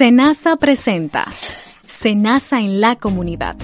Senasa 0.00 0.56
presenta 0.56 1.26
Senasa 1.86 2.58
en 2.58 2.80
la 2.80 2.96
comunidad. 2.96 3.54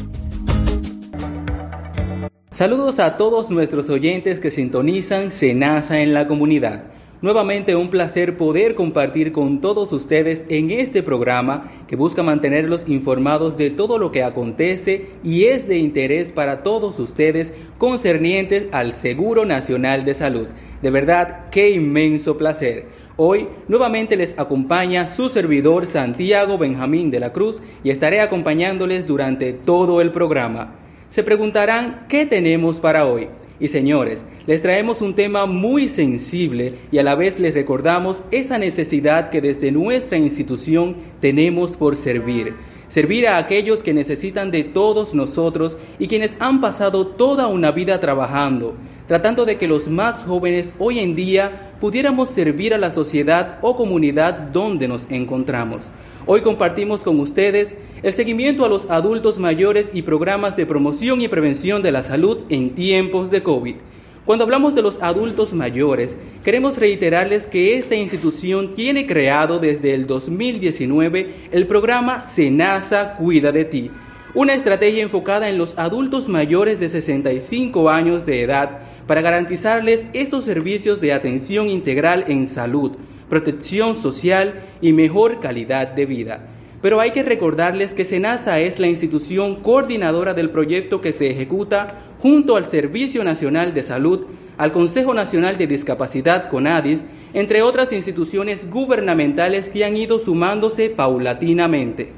Saludos 2.53 2.99
a 2.99 3.17
todos 3.17 3.49
nuestros 3.49 3.89
oyentes 3.89 4.39
que 4.39 4.51
sintonizan 4.51 5.31
Senasa 5.31 6.01
en 6.03 6.13
la 6.13 6.29
comunidad. 6.29 6.89
Nuevamente 7.23 7.75
un 7.75 7.89
placer 7.89 8.37
poder 8.37 8.75
compartir 8.75 9.33
con 9.33 9.63
todos 9.63 9.95
ustedes 9.95 10.45
en 10.51 10.71
este 10.71 11.03
programa 11.03 11.73
que 11.89 11.97
busca 11.97 12.23
mantenerlos 12.23 12.87
informados 12.87 13.57
de 13.57 13.71
todo 13.71 13.97
lo 13.97 14.13
que 14.13 14.23
acontece 14.23 15.13
y 15.25 15.45
es 15.45 15.67
de 15.67 15.79
interés 15.79 16.33
para 16.33 16.63
todos 16.63 16.99
ustedes 16.99 17.55
concernientes 17.79 18.67
al 18.73 18.93
Seguro 18.93 19.47
Nacional 19.47 20.05
de 20.05 20.13
Salud. 20.13 20.49
De 20.83 20.91
verdad, 20.91 21.49
qué 21.51 21.71
inmenso 21.71 22.37
placer. 22.37 23.06
Hoy 23.19 23.49
nuevamente 23.67 24.15
les 24.15 24.39
acompaña 24.39 25.07
su 25.07 25.31
servidor 25.31 25.87
Santiago 25.87 26.59
Benjamín 26.59 27.11
de 27.11 27.19
la 27.19 27.33
Cruz 27.33 27.63
y 27.83 27.89
estaré 27.89 28.21
acompañándoles 28.21 29.07
durante 29.07 29.55
todo 29.55 30.03
el 30.03 30.13
programa. 30.13 30.75
Se 31.09 31.23
preguntarán, 31.23 32.05
¿qué 32.11 32.27
tenemos 32.27 32.79
para 32.79 33.07
hoy? 33.07 33.29
Y 33.59 33.69
señores, 33.69 34.27
les 34.47 34.61
traemos 34.61 35.01
un 35.01 35.15
tema 35.15 35.47
muy 35.47 35.89
sensible 35.89 36.75
y 36.93 36.99
a 36.99 37.03
la 37.03 37.15
vez 37.15 37.41
les 37.41 37.55
recordamos 37.55 38.23
esa 38.33 38.59
necesidad 38.59 39.31
que 39.31 39.41
desde 39.41 39.73
nuestra 39.73 40.19
institución 40.19 40.97
tenemos 41.23 41.79
por 41.79 41.97
servir. 41.97 42.53
Servir 42.89 43.29
a 43.29 43.39
aquellos 43.39 43.83
que 43.83 43.95
necesitan 43.95 44.51
de 44.51 44.63
todos 44.63 45.15
nosotros 45.15 45.79
y 45.99 46.07
quienes 46.07 46.37
han 46.39 46.61
pasado 46.61 47.07
toda 47.07 47.47
una 47.47 47.73
vida 47.73 47.99
trabajando, 47.99 48.75
tratando 49.07 49.45
de 49.45 49.57
que 49.57 49.69
los 49.69 49.89
más 49.89 50.23
jóvenes 50.25 50.75
hoy 50.79 50.99
en 50.99 51.15
día 51.15 51.71
pudiéramos 51.81 52.31
servir 52.31 52.75
a 52.75 52.79
la 52.79 52.93
sociedad 52.93 53.59
o 53.63 53.77
comunidad 53.77 54.35
donde 54.35 54.89
nos 54.89 55.07
encontramos. 55.11 55.91
Hoy 56.27 56.43
compartimos 56.43 57.03
con 57.03 57.21
ustedes 57.21 57.77
el 58.03 58.13
seguimiento 58.13 58.65
a 58.65 58.69
los 58.69 58.91
adultos 58.91 59.39
mayores 59.39 59.91
y 59.95 60.03
programas 60.03 60.57
de 60.57 60.67
promoción 60.67 61.21
y 61.21 61.29
prevención 61.29 61.83
de 61.83 61.93
la 61.93 62.03
salud 62.03 62.41
en 62.49 62.75
tiempos 62.75 63.31
de 63.31 63.43
COVID. 63.43 63.77
Cuando 64.25 64.45
hablamos 64.45 64.75
de 64.75 64.83
los 64.83 65.01
adultos 65.03 65.53
mayores, 65.53 66.17
queremos 66.43 66.79
reiterarles 66.79 67.47
que 67.47 67.79
esta 67.79 67.95
institución 67.95 68.73
tiene 68.73 69.07
creado 69.07 69.61
desde 69.61 69.95
el 69.95 70.09
2019 70.09 71.49
el 71.53 71.67
programa 71.69 72.23
Senasa 72.23 73.15
Cuida 73.15 73.53
de 73.53 73.65
ti, 73.65 73.91
una 74.35 74.55
estrategia 74.55 75.05
enfocada 75.05 75.49
en 75.49 75.59
los 75.59 75.79
adultos 75.79 76.29
mayores 76.29 76.81
de 76.81 76.89
65 76.89 77.89
años 77.89 78.27
de 78.27 78.43
edad 78.43 78.81
para 79.07 79.23
garantizarles 79.23 80.05
esos 80.13 80.45
servicios 80.45 81.01
de 81.01 81.13
atención 81.13 81.69
integral 81.69 82.25
en 82.29 82.47
salud, 82.47 82.93
protección 83.29 84.01
social 84.01 84.63
y 84.81 84.93
mejor 84.93 85.41
calidad 85.41 85.89
de 85.89 86.07
vida. 86.07 86.49
Pero 86.83 87.01
hay 87.01 87.11
que 87.11 87.23
recordarles 87.23 87.95
que 87.95 88.05
SENASA 88.05 88.61
es 88.61 88.79
la 88.79 88.87
institución 88.87 89.57
coordinadora 89.57 90.35
del 90.35 90.51
proyecto 90.51 91.01
que 91.01 91.13
se 91.13 91.31
ejecuta 91.31 92.03
junto 92.21 92.57
al 92.57 92.67
Servicio 92.67 93.25
Nacional 93.25 93.75
de 93.75 93.83
Salud, 93.83 94.27
al 94.59 94.73
Consejo 94.73 95.15
Nacional 95.15 95.59
de 95.59 95.67
Discapacidad 95.67 96.49
CONADIS, 96.49 97.05
entre 97.35 97.63
otras 97.63 97.93
instituciones 97.93 98.71
gubernamentales 98.71 99.71
que 99.71 99.85
han 99.85 99.97
ido 99.97 100.19
sumándose 100.19 100.91
paulatinamente. 100.91 102.13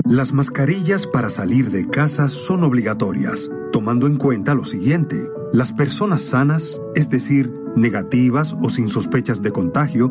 Las 0.09 0.33
mascarillas 0.33 1.07
para 1.07 1.29
salir 1.29 1.71
de 1.71 1.87
casa 1.87 2.31
son 2.31 2.65
obligatorias, 2.65 3.51
tomando 3.73 4.07
en 4.07 4.17
cuenta 4.17 4.55
lo 4.55 4.65
siguiente. 4.65 5.29
Las 5.53 5.75
personas 5.75 6.23
sanas, 6.23 6.81
es 6.95 7.11
decir, 7.11 7.53
negativas 7.77 8.57
o 8.63 8.71
sin 8.71 8.89
sospechas 8.89 9.43
de 9.43 9.53
contagio, 9.53 10.11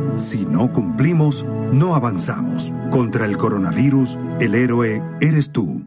Si 0.15 0.45
no 0.45 0.71
cumplimos, 0.73 1.45
no 1.71 1.95
avanzamos. 1.95 2.73
Contra 2.89 3.25
el 3.25 3.37
coronavirus, 3.37 4.19
el 4.39 4.55
héroe 4.55 5.01
eres 5.21 5.51
tú. 5.51 5.85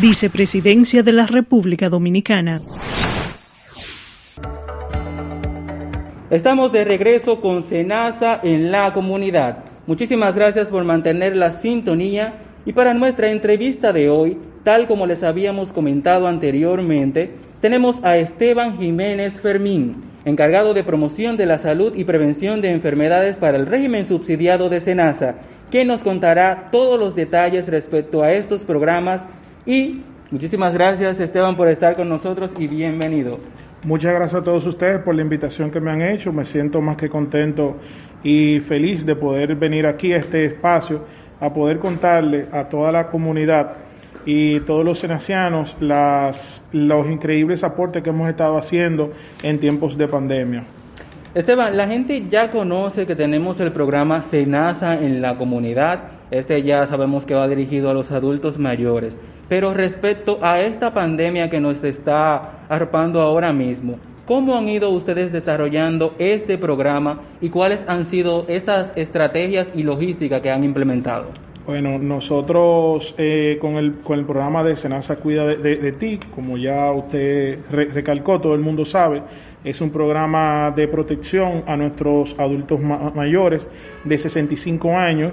Vicepresidencia 0.00 1.02
de 1.02 1.12
la 1.12 1.26
República 1.26 1.90
Dominicana. 1.90 2.62
Estamos 6.30 6.72
de 6.72 6.86
regreso 6.86 7.42
con 7.42 7.62
Senasa 7.62 8.40
en 8.42 8.72
la 8.72 8.94
comunidad. 8.94 9.64
Muchísimas 9.86 10.34
gracias 10.34 10.68
por 10.68 10.82
mantener 10.84 11.36
la 11.36 11.52
sintonía 11.52 12.38
y 12.64 12.72
para 12.72 12.94
nuestra 12.94 13.30
entrevista 13.30 13.92
de 13.92 14.08
hoy, 14.08 14.38
tal 14.62 14.86
como 14.86 15.04
les 15.04 15.22
habíamos 15.22 15.74
comentado 15.74 16.26
anteriormente, 16.26 17.34
tenemos 17.64 17.96
a 18.04 18.18
Esteban 18.18 18.76
Jiménez 18.76 19.40
Fermín, 19.40 20.02
encargado 20.26 20.74
de 20.74 20.84
promoción 20.84 21.38
de 21.38 21.46
la 21.46 21.56
salud 21.56 21.94
y 21.96 22.04
prevención 22.04 22.60
de 22.60 22.70
enfermedades 22.70 23.38
para 23.38 23.56
el 23.56 23.64
régimen 23.64 24.04
subsidiado 24.04 24.68
de 24.68 24.82
SENASA, 24.82 25.36
que 25.70 25.86
nos 25.86 26.02
contará 26.02 26.68
todos 26.70 27.00
los 27.00 27.16
detalles 27.16 27.66
respecto 27.68 28.22
a 28.22 28.32
estos 28.32 28.66
programas 28.66 29.22
y 29.64 30.02
muchísimas 30.30 30.74
gracias 30.74 31.18
Esteban 31.18 31.56
por 31.56 31.68
estar 31.68 31.96
con 31.96 32.10
nosotros 32.10 32.52
y 32.58 32.66
bienvenido. 32.66 33.40
Muchas 33.82 34.12
gracias 34.12 34.42
a 34.42 34.44
todos 34.44 34.66
ustedes 34.66 34.98
por 34.98 35.14
la 35.14 35.22
invitación 35.22 35.70
que 35.70 35.80
me 35.80 35.90
han 35.90 36.02
hecho. 36.02 36.34
Me 36.34 36.44
siento 36.44 36.82
más 36.82 36.98
que 36.98 37.08
contento 37.08 37.78
y 38.22 38.60
feliz 38.60 39.06
de 39.06 39.16
poder 39.16 39.56
venir 39.56 39.86
aquí 39.86 40.12
a 40.12 40.18
este 40.18 40.44
espacio 40.44 41.00
a 41.40 41.50
poder 41.50 41.78
contarle 41.78 42.44
a 42.52 42.64
toda 42.68 42.92
la 42.92 43.08
comunidad 43.08 43.72
y 44.26 44.60
todos 44.60 44.84
los 44.84 44.98
senacianos 44.98 45.76
las, 45.80 46.62
los 46.72 47.06
increíbles 47.08 47.64
aportes 47.64 48.02
que 48.02 48.10
hemos 48.10 48.28
estado 48.28 48.56
haciendo 48.56 49.12
en 49.42 49.58
tiempos 49.60 49.96
de 49.96 50.08
pandemia. 50.08 50.64
Esteban, 51.34 51.76
la 51.76 51.88
gente 51.88 52.26
ya 52.30 52.50
conoce 52.52 53.06
que 53.06 53.16
tenemos 53.16 53.58
el 53.58 53.72
programa 53.72 54.22
Senasa 54.22 54.94
en 54.94 55.20
la 55.20 55.36
comunidad. 55.36 56.04
Este 56.30 56.62
ya 56.62 56.86
sabemos 56.86 57.26
que 57.26 57.34
va 57.34 57.48
dirigido 57.48 57.90
a 57.90 57.94
los 57.94 58.12
adultos 58.12 58.56
mayores. 58.58 59.16
Pero 59.48 59.74
respecto 59.74 60.38
a 60.42 60.60
esta 60.60 60.94
pandemia 60.94 61.50
que 61.50 61.60
nos 61.60 61.82
está 61.82 62.60
arpando 62.68 63.20
ahora 63.20 63.52
mismo, 63.52 63.98
¿cómo 64.26 64.56
han 64.56 64.68
ido 64.68 64.90
ustedes 64.90 65.32
desarrollando 65.32 66.14
este 66.18 66.56
programa 66.56 67.20
y 67.40 67.50
cuáles 67.50 67.80
han 67.88 68.04
sido 68.04 68.46
esas 68.48 68.92
estrategias 68.94 69.68
y 69.74 69.82
logística 69.82 70.40
que 70.40 70.52
han 70.52 70.62
implementado? 70.62 71.32
Bueno, 71.66 71.98
nosotros 71.98 73.14
eh, 73.16 73.56
con, 73.58 73.76
el, 73.76 73.94
con 73.94 74.18
el 74.18 74.26
programa 74.26 74.62
de 74.62 74.76
Senasa 74.76 75.16
Cuida 75.16 75.46
de, 75.46 75.92
Ti, 75.92 76.18
como 76.34 76.58
ya 76.58 76.92
usted 76.92 77.58
recalcó, 77.70 78.38
todo 78.38 78.54
el 78.54 78.60
mundo 78.60 78.84
sabe, 78.84 79.22
es 79.64 79.80
un 79.80 79.88
programa 79.88 80.70
de 80.76 80.88
protección 80.88 81.64
a 81.66 81.74
nuestros 81.74 82.38
adultos 82.38 82.80
mayores 83.14 83.66
de 84.04 84.18
65 84.18 84.94
años 84.94 85.32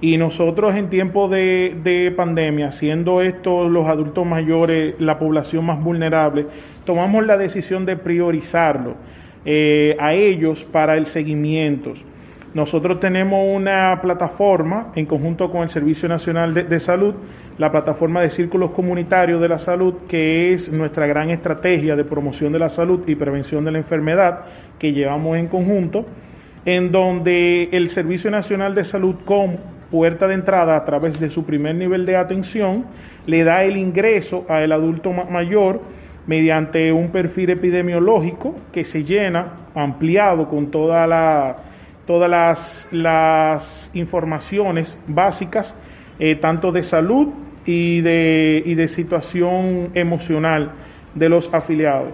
y 0.00 0.16
nosotros 0.16 0.74
en 0.74 0.90
tiempos 0.90 1.30
de, 1.30 2.12
pandemia, 2.16 2.72
siendo 2.72 3.22
estos 3.22 3.70
los 3.70 3.86
adultos 3.86 4.26
mayores 4.26 4.96
la 4.98 5.16
población 5.16 5.64
más 5.64 5.80
vulnerable, 5.80 6.46
tomamos 6.84 7.24
la 7.24 7.36
decisión 7.36 7.86
de 7.86 7.96
priorizarlo 7.96 8.96
eh, 9.44 9.96
a 10.00 10.12
ellos 10.12 10.64
para 10.64 10.96
el 10.96 11.06
seguimiento. 11.06 11.92
Nosotros 12.54 12.98
tenemos 12.98 13.46
una 13.46 14.00
plataforma 14.00 14.90
en 14.94 15.04
conjunto 15.04 15.50
con 15.50 15.62
el 15.62 15.68
Servicio 15.68 16.08
Nacional 16.08 16.54
de, 16.54 16.80
Salud, 16.80 17.14
la 17.58 17.70
plataforma 17.70 18.22
de 18.22 18.30
círculos 18.30 18.70
comunitarios 18.70 19.40
de 19.40 19.48
la 19.48 19.58
salud, 19.58 19.94
que 20.08 20.54
es 20.54 20.72
nuestra 20.72 21.06
gran 21.06 21.28
estrategia 21.28 21.94
de 21.94 22.04
promoción 22.04 22.52
de 22.52 22.58
la 22.58 22.70
salud 22.70 23.06
y 23.06 23.16
prevención 23.16 23.66
de 23.66 23.72
la 23.72 23.78
enfermedad 23.78 24.46
que 24.78 24.92
llevamos 24.92 25.36
en 25.36 25.48
conjunto, 25.48 26.06
en 26.64 26.90
donde 26.90 27.64
el 27.72 27.90
Servicio 27.90 28.30
Nacional 28.30 28.74
de 28.74 28.86
Salud, 28.86 29.16
como 29.26 29.58
puerta 29.90 30.26
de 30.26 30.34
entrada 30.34 30.74
a 30.74 30.84
través 30.84 31.20
de 31.20 31.28
su 31.28 31.44
primer 31.44 31.74
nivel 31.74 32.06
de 32.06 32.16
atención, 32.16 32.86
le 33.26 33.44
da 33.44 33.62
el 33.64 33.76
ingreso 33.76 34.46
al 34.48 34.72
adulto 34.72 35.12
mayor 35.12 35.82
mediante 36.26 36.92
un 36.92 37.10
perfil 37.10 37.50
epidemiológico 37.50 38.54
que 38.72 38.86
se 38.86 39.04
llena 39.04 39.52
ampliado 39.74 40.48
con 40.48 40.70
toda 40.70 41.06
la, 41.06 41.56
todas 42.08 42.30
las, 42.30 42.88
las 42.90 43.90
informaciones 43.92 44.96
básicas, 45.06 45.74
eh, 46.18 46.36
tanto 46.36 46.72
de 46.72 46.82
salud 46.82 47.28
y 47.66 48.00
de, 48.00 48.62
y 48.64 48.74
de 48.76 48.88
situación 48.88 49.90
emocional 49.92 50.72
de 51.14 51.28
los 51.28 51.52
afiliados. 51.52 52.08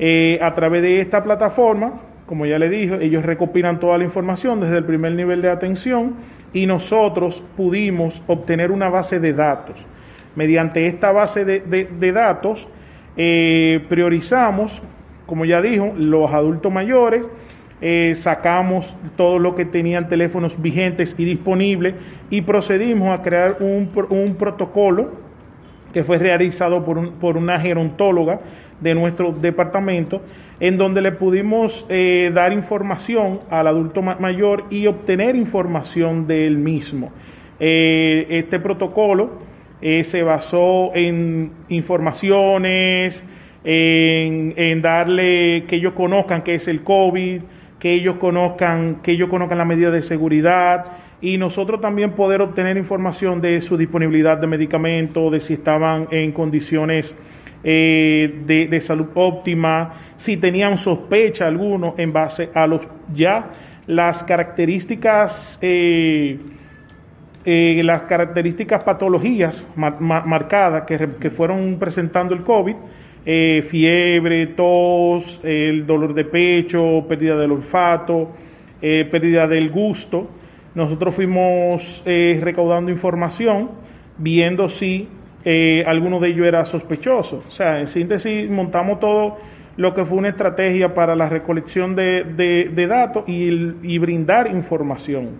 Eh, 0.00 0.40
a 0.42 0.52
través 0.52 0.82
de 0.82 1.00
esta 1.00 1.22
plataforma, 1.22 1.92
como 2.26 2.44
ya 2.44 2.58
le 2.58 2.68
dije, 2.68 2.98
ellos 3.00 3.24
recopilan 3.24 3.78
toda 3.78 3.96
la 3.98 4.02
información 4.02 4.58
desde 4.58 4.78
el 4.78 4.84
primer 4.84 5.12
nivel 5.12 5.40
de 5.40 5.50
atención 5.50 6.14
y 6.52 6.66
nosotros 6.66 7.44
pudimos 7.56 8.24
obtener 8.26 8.72
una 8.72 8.88
base 8.88 9.20
de 9.20 9.32
datos. 9.32 9.86
Mediante 10.34 10.88
esta 10.88 11.12
base 11.12 11.44
de, 11.44 12.12
datos 12.12 12.66
eh, 13.16 13.80
priorizamos, 13.88 14.82
como 15.24 15.44
ya 15.44 15.62
dijo, 15.62 15.94
los 15.96 16.32
adultos 16.32 16.72
mayores, 16.72 17.30
eh, 17.88 18.16
sacamos 18.16 18.96
todo 19.16 19.38
lo 19.38 19.54
que 19.54 19.64
tenían 19.64 20.08
teléfonos 20.08 20.60
vigentes 20.60 21.14
y 21.16 21.24
disponibles 21.24 21.94
y 22.30 22.40
procedimos 22.40 23.16
a 23.16 23.22
crear 23.22 23.58
un, 23.60 23.88
un 24.10 24.34
protocolo 24.34 25.12
que 25.92 26.02
fue 26.02 26.18
realizado 26.18 26.84
por, 26.84 26.98
un, 26.98 27.12
por 27.12 27.36
una 27.36 27.60
gerontóloga 27.60 28.40
de 28.80 28.92
nuestro 28.96 29.30
departamento, 29.30 30.20
en 30.58 30.78
donde 30.78 31.00
le 31.00 31.12
pudimos 31.12 31.86
eh, 31.88 32.32
dar 32.34 32.52
información 32.52 33.42
al 33.50 33.68
adulto 33.68 34.02
mayor 34.02 34.64
y 34.68 34.88
obtener 34.88 35.36
información 35.36 36.26
del 36.26 36.58
mismo. 36.58 37.12
Eh, 37.60 38.26
este 38.30 38.58
protocolo 38.58 39.46
se 39.80 40.24
basó 40.24 40.90
en 40.92 41.52
informaciones, 41.68 43.22
en, 43.62 44.54
en, 44.56 44.82
darle 44.82 45.66
que 45.68 45.76
ellos 45.76 45.92
conozcan 45.92 46.42
qué 46.42 46.54
es 46.54 46.66
el 46.66 46.82
COVID, 46.82 47.42
que 47.78 47.92
ellos 47.92 48.16
conozcan, 48.16 48.96
que 49.02 49.12
ellos 49.12 49.28
conozcan 49.28 49.58
la 49.58 49.64
medida 49.64 49.90
de 49.90 50.02
seguridad, 50.02 50.86
y 51.20 51.38
nosotros 51.38 51.80
también 51.80 52.12
poder 52.12 52.42
obtener 52.42 52.76
información 52.76 53.40
de 53.40 53.60
su 53.60 53.76
disponibilidad 53.76 54.38
de 54.38 54.46
medicamentos, 54.46 55.32
de 55.32 55.40
si 55.40 55.54
estaban 55.54 56.08
en 56.10 56.32
condiciones 56.32 57.14
eh, 57.64 58.42
de, 58.46 58.80
salud 58.80 59.08
óptima, 59.14 59.94
si 60.16 60.36
tenían 60.36 60.78
sospecha 60.78 61.46
alguno 61.46 61.94
en 61.96 62.12
base 62.12 62.50
a 62.54 62.66
los 62.66 62.82
ya 63.12 63.50
las 63.86 64.24
características 64.24 65.58
eh, 65.62 66.38
eh, 67.44 67.80
las 67.84 68.02
características 68.02 68.82
patologías 68.82 69.66
marcadas 69.76 70.82
que, 70.82 71.08
que, 71.20 71.30
fueron 71.30 71.76
presentando 71.78 72.34
el 72.34 72.42
COVID, 72.42 72.74
fiebre, 73.26 74.46
tos, 74.48 75.40
el 75.42 75.84
dolor 75.84 76.14
de 76.14 76.24
pecho, 76.24 77.04
pérdida 77.08 77.36
del 77.36 77.52
olfato, 77.52 78.30
pérdida 78.80 79.48
del 79.48 79.70
gusto 79.70 80.30
nosotros 80.76 81.14
fuimos 81.14 82.02
eh, 82.04 82.38
recaudando 82.42 82.90
información, 82.90 83.70
viendo 84.18 84.68
si 84.68 85.08
eh, 85.42 85.82
alguno 85.86 86.20
de 86.20 86.28
ellos 86.28 86.46
era 86.46 86.66
sospechoso. 86.66 87.42
O 87.48 87.50
sea, 87.50 87.80
en 87.80 87.86
síntesis, 87.86 88.50
montamos 88.50 89.00
todo 89.00 89.38
lo 89.78 89.94
que 89.94 90.04
fue 90.04 90.18
una 90.18 90.28
estrategia 90.28 90.94
para 90.94 91.16
la 91.16 91.30
recolección 91.30 91.96
de, 91.96 92.86
datos 92.86 93.24
y, 93.26 93.96
brindar 93.96 94.48
información. 94.48 95.30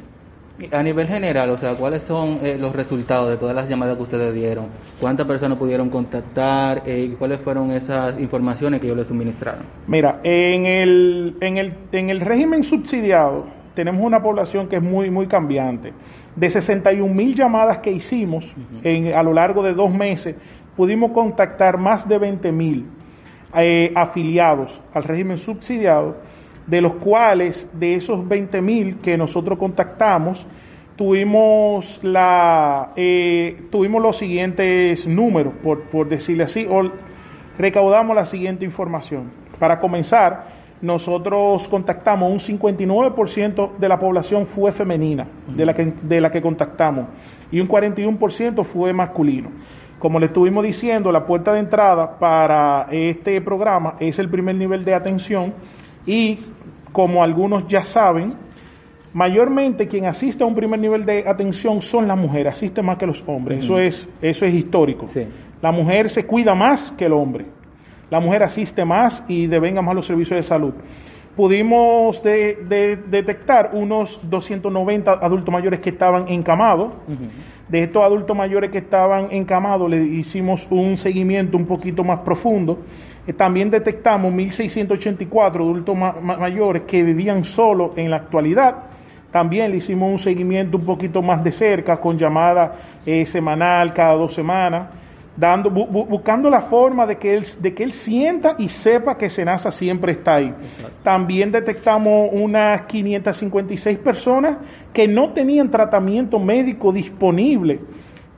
A 0.73 0.83
nivel 0.83 1.07
general, 1.07 1.51
o 1.51 1.59
sea, 1.59 1.75
¿cuáles 1.75 2.03
son 2.03 2.39
eh, 2.43 2.57
los 2.59 2.75
resultados 2.75 3.29
de 3.29 3.37
todas 3.37 3.55
las 3.55 3.69
llamadas 3.69 3.97
que 3.97 4.03
ustedes 4.05 4.35
dieron? 4.35 4.67
¿Cuántas 5.01 5.27
personas 5.27 5.59
pudieron 5.59 5.91
contactar? 5.91 6.83
¿Y 6.87 7.11
cuáles 7.11 7.41
fueron 7.41 7.73
esas 7.73 8.19
informaciones 8.19 8.81
que 8.81 8.87
ellos 8.87 8.97
les 8.97 9.09
suministraron? 9.09 9.63
Mira, 9.87 10.21
en 10.23 10.65
el, 10.65 11.37
en 11.41 11.59
el, 11.59 11.75
en 11.93 12.09
el 12.09 12.21
régimen 12.21 12.65
subsidiado, 12.65 13.45
tenemos 13.77 14.01
una 14.01 14.23
población 14.23 14.69
que 14.69 14.77
es 14.77 14.83
muy, 14.83 15.11
muy 15.11 15.27
cambiante. 15.27 15.93
De 16.35 16.51
61 16.51 17.15
mil 17.15 17.35
llamadas 17.35 17.79
que 17.79 17.93
hicimos 17.93 18.55
en, 18.83 19.15
a 19.15 19.23
lo 19.23 19.33
largo 19.33 19.63
de 19.63 19.75
dos 19.75 19.93
meses, 19.93 20.35
pudimos 20.77 21.13
contactar 21.13 21.79
más 21.79 22.09
de 22.09 22.19
20 22.19 22.53
mil 22.53 22.87
eh, 23.55 23.93
afiliados 23.95 24.81
al 24.93 25.05
régimen 25.05 25.39
subsidiado, 25.39 26.17
de 26.67 26.81
los 26.81 26.95
cuales 26.95 27.69
de 27.73 27.95
esos 27.95 28.27
20 28.27 28.61
mil 28.61 28.97
que 28.97 29.17
nosotros 29.17 29.59
contactamos, 29.59 30.47
tuvimos, 30.97 32.01
la, 32.03 32.93
eh, 32.97 33.65
tuvimos 33.71 34.03
los 34.03 34.17
siguientes 34.17 35.07
números, 35.07 35.53
por, 35.63 35.83
por 35.83 36.09
decirle 36.09 36.45
así, 36.45 36.67
o 36.69 36.91
recaudamos 37.59 38.17
la 38.17 38.27
siguiente 38.27 38.65
información. 38.65 39.31
Para 39.59 39.79
comenzar, 39.79 40.57
nosotros 40.83 41.69
contactamos 41.69 42.31
un 42.31 42.59
59% 42.59 43.77
de 43.79 43.89
la 43.89 43.99
población 43.99 44.47
fue 44.47 44.73
femenina, 44.73 45.27
de 45.49 45.65
la 45.65 45.75
que, 45.75 45.93
de 46.03 46.21
la 46.21 46.31
que 46.31 46.43
contactamos, 46.43 47.07
y 47.51 47.61
un 47.61 47.69
41% 47.69 48.65
fue 48.65 48.93
masculino. 48.93 49.51
Como 49.99 50.21
le 50.21 50.27
estuvimos 50.27 50.63
diciendo, 50.63 51.11
la 51.11 51.25
puerta 51.25 51.55
de 51.55 51.61
entrada 51.61 52.19
para 52.19 52.87
este 52.91 53.41
programa 53.41 53.95
es 53.99 54.19
el 54.19 54.29
primer 54.29 54.55
nivel 54.57 54.85
de 54.85 54.95
atención 54.95 55.55
y 56.07 56.39
como 56.93 57.23
algunos 57.23 57.67
ya 57.69 57.85
saben, 57.85 58.35
mayormente 59.13 59.89
quien 59.89 60.07
asiste 60.07 60.45
a 60.45 60.47
un 60.47 60.55
primer 60.55 60.81
nivel 60.81 61.05
de 61.05 61.29
atención 61.29 61.83
son 61.83 62.09
las 62.09 62.17
mujeres, 62.17 62.55
asiste 62.55 62.83
más 62.83 62.97
que 62.97 63.07
los 63.07 63.23
hombres, 63.27 63.61
eso, 63.61 63.79
es, 63.79 64.09
eso 64.23 64.47
es 64.47 64.55
histórico. 64.55 65.09
La 65.61 65.73
mujer 65.73 66.09
se 66.09 66.25
cuida 66.27 66.55
más 66.55 66.91
que 66.93 67.07
el 67.07 67.13
hombre 67.13 67.57
la 68.11 68.21
mujer 68.21 68.43
asiste 68.43 68.85
más 68.85 69.25
y 69.29 69.47
devenga 69.47 69.83
más 69.83 69.95
los 69.95 70.07
servicios 70.07 70.37
de 70.37 70.43
salud. 70.43 70.75
pudimos 71.37 72.23
detectar 72.23 73.71
unos 73.75 74.21
290 74.31 75.13
adultos 75.13 75.53
mayores 75.53 75.81
que 75.81 75.91
estaban 75.91 76.29
encamados. 76.29 76.93
De 77.69 77.83
estos 77.83 78.05
adultos 78.05 78.37
mayores 78.37 78.71
que 78.71 78.79
estaban 78.79 79.29
encamados, 79.33 79.91
le 79.91 80.03
hicimos 80.03 80.69
un 80.71 80.97
seguimiento 80.97 81.57
un 81.57 81.67
poquito 81.67 82.05
más 82.05 82.21
profundo. 82.21 82.79
Eh, 83.27 83.33
también 83.33 83.71
detectamos 83.71 84.33
1.684 84.33 85.55
adultos 85.55 85.97
mayores 86.23 86.83
que 86.83 87.03
vivían 87.03 87.45
solo 87.45 87.93
en 87.97 88.11
la 88.11 88.17
actualidad. 88.17 88.77
También 89.31 89.71
le 89.71 89.79
hicimos 89.79 90.11
un 90.11 90.19
seguimiento 90.19 90.79
un 90.79 90.85
poquito 90.85 91.21
más 91.21 91.43
de 91.43 91.53
cerca 91.53 91.99
con 91.99 92.17
llamada 92.17 92.75
eh, 93.05 93.27
semanal 93.27 93.93
cada 93.93 94.15
dos 94.15 94.33
semanas 94.33 94.87
dando, 95.37 95.71
buscando 95.71 96.49
la 96.49 96.63
forma 96.63 97.07
de 97.07 97.17
que, 97.17 97.35
él, 97.35 97.45
de 97.61 97.75
que 97.75 97.85
él 97.85 97.93
sienta 97.93 98.55
y 98.59 98.69
sepa 98.69 99.17
que 99.19 99.29
Senasa 99.29 99.71
siempre 99.71 100.13
está 100.13 100.37
ahí. 100.37 100.55
También 101.03 101.53
detectamos 101.53 102.31
unas 102.33 102.83
556 102.83 103.99
personas 103.99 104.57
que 104.93 105.07
no 105.07 105.31
tenían 105.31 105.71
tratamiento 105.71 106.39
médico 106.39 106.93
disponible 106.93 107.81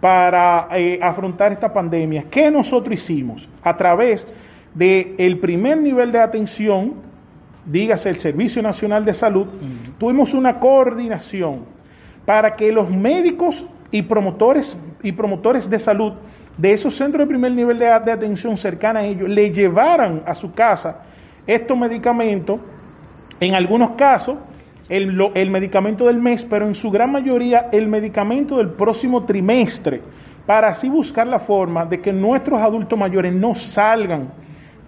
para 0.00 0.68
eh, 0.72 0.98
afrontar 1.00 1.52
esta 1.52 1.72
pandemia. 1.72 2.24
¿Qué 2.30 2.50
nosotros 2.50 2.94
hicimos? 2.94 3.48
A 3.62 3.76
través 3.76 4.26
del 4.74 5.14
el 5.18 5.38
primer 5.38 5.78
nivel 5.78 6.12
de 6.12 6.20
atención, 6.20 6.94
dígase 7.64 8.08
el 8.08 8.18
Servicio 8.18 8.62
Nacional 8.62 9.04
de 9.04 9.14
Salud, 9.14 9.46
tuvimos 9.98 10.34
una 10.34 10.58
coordinación 10.58 11.64
para 12.24 12.56
que 12.56 12.70
los 12.72 12.90
médicos 12.90 13.66
y 13.90 14.02
promotores 14.02 14.76
y 15.02 15.12
promotores 15.12 15.70
de 15.70 15.78
salud 15.78 16.12
de 16.58 16.72
esos 16.72 16.94
centros 16.94 17.20
de 17.20 17.28
primer 17.28 17.52
nivel 17.52 17.78
de, 17.78 17.88
atención 17.88 18.56
cercana 18.56 19.00
a 19.00 19.04
ellos 19.06 19.28
le 19.28 19.50
llevaran 19.52 20.22
a 20.26 20.34
su 20.34 20.52
casa 20.52 21.02
estos 21.46 21.78
medicamentos, 21.78 22.60
en 23.40 23.54
algunos 23.54 23.92
casos 23.92 24.36
el, 24.88 25.18
el, 25.34 25.50
medicamento 25.50 26.06
del 26.06 26.18
mes, 26.18 26.44
pero 26.44 26.66
en 26.66 26.74
su 26.74 26.90
gran 26.90 27.12
mayoría 27.12 27.68
el 27.72 27.86
medicamento 27.86 28.58
del 28.58 28.70
próximo 28.70 29.24
trimestre, 29.24 30.02
para 30.44 30.68
así 30.68 30.88
buscar 30.88 31.26
la 31.26 31.38
forma 31.38 31.86
de 31.86 32.00
que 32.00 32.12
nuestros 32.12 32.60
adultos 32.60 32.98
mayores 32.98 33.32
no 33.32 33.54
salgan 33.54 34.32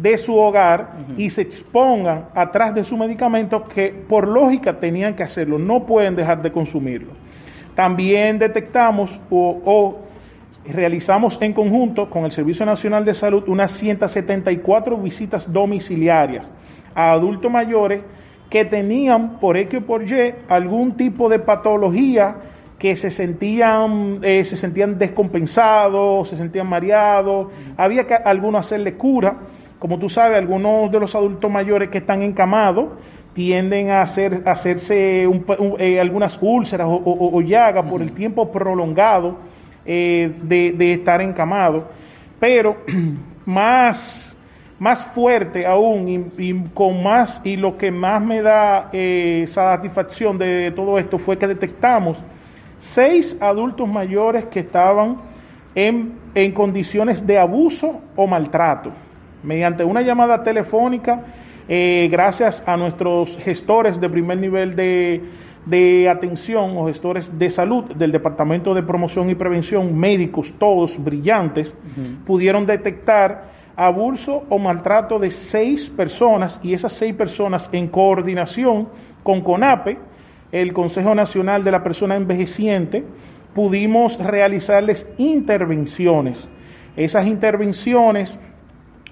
de 0.00 0.16
su 0.18 0.36
hogar 0.36 0.92
y 1.16 1.30
se 1.30 1.42
expongan 1.42 2.26
atrás 2.34 2.74
de 2.74 2.84
su 2.84 2.96
medicamento 2.96 3.64
que 3.64 3.88
por 3.88 4.28
lógica 4.28 4.78
tenían 4.78 5.14
que 5.14 5.22
hacerlo, 5.22 5.58
no 5.58 5.84
pueden 5.84 6.16
dejar 6.16 6.42
de 6.42 6.52
consumirlo. 6.52 7.12
También 7.74 8.38
detectamos 8.38 9.20
o 9.30 9.98
realizamos 10.66 11.40
en 11.40 11.52
conjunto 11.52 12.08
con 12.10 12.24
el 12.24 12.32
Servicio 12.32 12.66
Nacional 12.66 13.04
de 13.04 13.14
Salud 13.14 13.44
unas 13.46 13.72
174 13.72 14.96
visitas 14.96 15.52
domiciliarias 15.52 16.50
a 16.94 17.12
adultos 17.12 17.50
mayores 17.50 18.02
que 18.48 18.64
tenían 18.64 19.38
por 19.38 19.56
X 19.56 19.80
o 19.80 19.86
por 19.86 20.10
Y 20.10 20.34
algún 20.48 20.96
tipo 20.96 21.28
de 21.28 21.38
patología 21.38 22.36
que 22.78 22.96
se 22.96 23.10
sentían, 23.10 24.20
eh, 24.22 24.44
se 24.44 24.56
sentían 24.56 24.98
descompensados, 24.98 26.28
se 26.28 26.36
sentían 26.36 26.66
mareados, 26.66 27.48
había 27.76 28.06
que 28.06 28.14
algunos 28.14 28.66
hacerle 28.66 28.94
cura. 28.94 29.36
Como 29.80 29.98
tú 29.98 30.08
sabes, 30.08 30.38
algunos 30.38 30.92
de 30.92 31.00
los 31.00 31.16
adultos 31.16 31.50
mayores 31.50 31.88
que 31.88 31.98
están 31.98 32.22
encamados 32.22 32.90
tienden 33.32 33.90
a, 33.90 34.02
hacer, 34.02 34.42
hacerse 34.46 35.28
eh, 35.78 36.00
algunas 36.00 36.38
úlceras 36.40 36.86
o, 36.88 37.02
o 37.04 37.40
llagas 37.40 37.84
por 37.90 38.02
el 38.02 38.12
tiempo 38.12 38.52
prolongado 38.52 39.50
eh, 39.86 40.32
de, 40.42 40.92
estar 40.92 41.22
encamado, 41.22 41.88
pero 42.38 42.76
más, 43.46 44.36
más 44.78 45.06
fuerte 45.06 45.66
aún 45.66 46.30
y, 46.36 46.54
con 46.74 47.02
más, 47.02 47.40
y 47.44 47.56
lo 47.56 47.78
que 47.78 47.90
más 47.90 48.22
me 48.22 48.42
da 48.42 48.90
eh, 48.92 49.46
satisfacción 49.50 50.36
de 50.36 50.70
todo 50.76 50.98
esto 50.98 51.18
fue 51.18 51.38
que 51.38 51.46
detectamos 51.46 52.22
seis 52.78 53.38
adultos 53.40 53.88
mayores 53.88 54.44
que 54.44 54.60
estaban 54.60 55.16
en, 55.74 56.12
en 56.34 56.52
condiciones 56.52 57.26
de 57.26 57.38
abuso 57.38 58.02
o 58.16 58.26
maltrato. 58.26 58.92
Mediante 59.42 59.84
una 59.84 60.02
llamada 60.02 60.42
telefónica, 60.42 61.24
eh, 61.68 62.08
gracias 62.10 62.62
a 62.66 62.76
nuestros 62.76 63.38
gestores 63.38 64.00
de 64.00 64.08
primer 64.08 64.38
nivel 64.38 64.76
de 64.76 65.22
de 65.66 66.08
atención 66.08 66.76
o 66.76 66.86
gestores 66.86 67.38
de 67.38 67.50
salud 67.50 67.84
del 67.94 68.12
Departamento 68.12 68.74
de 68.74 68.82
Promoción 68.82 69.28
y 69.30 69.34
Prevención, 69.34 69.98
médicos 69.98 70.54
todos 70.58 71.02
brillantes, 71.02 71.76
pudieron 72.24 72.66
detectar 72.66 73.50
abuso 73.76 74.44
o 74.48 74.58
maltrato 74.58 75.18
de 75.18 75.30
seis 75.30 75.90
personas 75.90 76.60
y 76.62 76.74
esas 76.74 76.92
seis 76.92 77.14
personas 77.14 77.68
en 77.72 77.88
coordinación 77.88 78.88
con 79.22 79.42
CONAPE, 79.42 79.98
el 80.52 80.72
Consejo 80.72 81.14
Nacional 81.14 81.62
de 81.62 81.70
la 81.70 81.82
Persona 81.82 82.16
Envejeciente, 82.16 83.04
pudimos 83.54 84.18
realizarles 84.18 85.08
intervenciones. 85.18 86.48
Esas 86.96 87.26
intervenciones, 87.26 88.40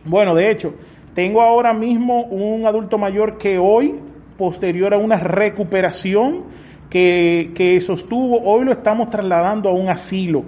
bueno, 0.08 0.34
de 0.34 0.50
hecho, 0.50 0.74
tengo 1.14 1.42
ahora 1.42 1.72
mismo 1.72 2.22
un 2.22 2.66
adulto 2.66 2.98
mayor 2.98 3.38
que 3.38 3.58
hoy 3.58 3.96
posterior 4.36 4.94
a 4.94 4.98
una 4.98 5.18
recuperación 5.18 6.44
que, 6.88 7.78
sostuvo, 7.84 8.40
hoy 8.42 8.64
lo 8.64 8.72
estamos 8.72 9.10
trasladando 9.10 9.68
a 9.68 9.72
un 9.72 9.88
asilo 9.88 10.44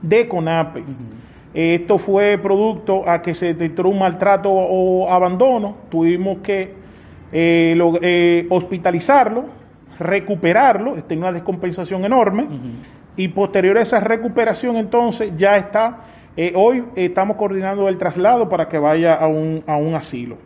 de 0.00 0.26
CONAPE. 0.26 0.84
Esto 1.52 1.98
fue 1.98 2.38
producto 2.38 3.06
a 3.06 3.20
que 3.20 3.34
se 3.34 3.46
detectó 3.46 3.88
un 3.88 3.98
maltrato 3.98 4.50
o 4.50 5.10
abandono, 5.10 5.76
tuvimos 5.90 6.38
que 6.38 6.74
eh, 7.30 7.78
eh, 8.00 8.46
hospitalizarlo, 8.48 9.44
recuperarlo, 9.98 10.94
en 10.96 11.18
una 11.18 11.32
descompensación 11.32 12.04
enorme, 12.04 12.46
y 13.16 13.28
posterior 13.28 13.76
a 13.76 13.82
esa 13.82 14.00
recuperación 14.00 14.76
entonces 14.76 15.32
ya 15.36 15.56
está, 15.56 16.04
eh, 16.34 16.54
hoy 16.56 16.84
estamos 16.96 17.36
coordinando 17.36 17.88
el 17.88 17.98
traslado 17.98 18.48
para 18.48 18.66
que 18.66 18.78
vaya 18.78 19.14
a 19.14 19.26
un, 19.26 19.62
a 19.66 19.76
un 19.76 19.94
asilo. 19.94 20.38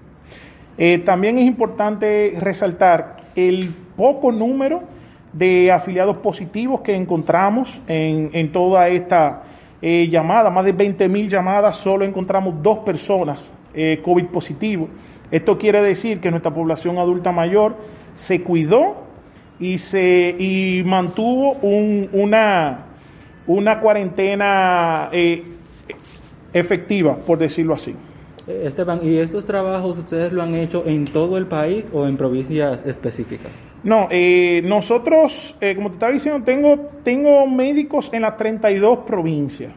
Eh, 0.78 0.98
también 0.98 1.38
es 1.38 1.46
importante 1.46 2.34
resaltar 2.40 3.18
el 3.36 3.72
poco 3.96 4.32
número 4.32 4.82
de 5.32 5.70
afiliados 5.70 6.16
positivos 6.16 6.80
que 6.80 6.96
encontramos 6.96 7.80
en, 7.86 8.50
toda 8.50 8.88
esta 8.88 9.44
eh, 9.80 10.08
llamada, 10.10 10.50
más 10.50 10.64
de 10.64 10.72
20 10.72 11.08
mil 11.08 11.28
llamadas, 11.28 11.76
solo 11.76 12.04
encontramos 12.04 12.62
dos 12.62 12.78
personas 12.78 13.52
COVID 14.02 14.26
positivo. 14.28 14.88
Esto 15.30 15.58
quiere 15.58 15.82
decir 15.82 16.18
que 16.18 16.30
nuestra 16.30 16.50
población 16.50 16.96
adulta 16.96 17.30
mayor 17.30 17.76
se 18.14 18.42
cuidó 18.42 18.96
y 19.60 19.76
se 19.76 20.34
y 20.38 20.82
mantuvo 20.86 21.52
una, 21.60 22.86
una 23.46 23.78
cuarentena 23.80 25.10
efectiva, 26.52 27.16
por 27.16 27.38
decirlo 27.38 27.74
así. 27.74 27.94
Esteban, 28.46 29.00
¿y 29.02 29.18
estos 29.18 29.44
trabajos 29.44 29.98
ustedes 29.98 30.32
lo 30.32 30.40
han 30.40 30.54
hecho 30.54 30.84
en 30.86 31.06
todo 31.06 31.36
el 31.36 31.46
país 31.46 31.90
o 31.92 32.06
en 32.06 32.16
provincias 32.16 32.86
específicas? 32.86 33.50
No, 33.82 34.06
eh, 34.10 34.62
nosotros, 34.64 35.56
eh, 35.60 35.74
como 35.74 35.88
te 35.88 35.94
estaba 35.94 36.12
diciendo, 36.12 36.44
tengo, 36.44 36.78
tengo 37.02 37.44
médicos 37.48 38.10
en 38.12 38.22
las 38.22 38.36
32 38.36 39.00
provincias. 39.00 39.72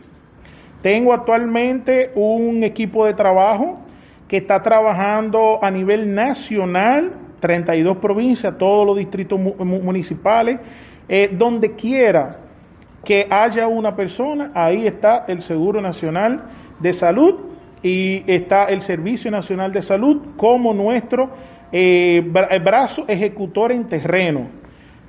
Tengo 0.83 1.13
actualmente 1.13 2.11
un 2.13 2.63
equipo 2.63 3.05
de 3.05 3.15
trabajo 3.15 3.79
que 4.27 4.37
está 4.37 4.61
trabajando 4.61 5.57
a 5.63 5.71
nivel 5.71 6.13
nacional, 6.13 7.11
32 7.39 7.97
provincias, 7.97 8.55
todos 8.59 8.85
los 8.85 8.95
distritos 8.97 9.39
municipales, 9.39 10.59
eh, 11.07 11.29
donde 11.35 11.71
quiera 11.75 12.39
que 13.03 13.27
haya 13.29 13.67
una 13.67 13.95
persona, 13.95 14.51
ahí 14.53 14.85
está 14.85 15.25
el 15.27 15.41
Seguro 15.41 15.81
Nacional 15.81 16.43
de 16.79 16.93
Salud 16.93 17.35
y 17.81 18.23
está 18.27 18.65
el 18.65 18.81
Servicio 18.81 19.31
Nacional 19.31 19.71
de 19.71 19.81
Salud 19.81 20.17
como 20.37 20.73
nuestro 20.73 21.29
eh, 21.71 22.21
brazo 22.63 23.05
ejecutor 23.07 23.71
en 23.71 23.85
terreno. 23.87 24.47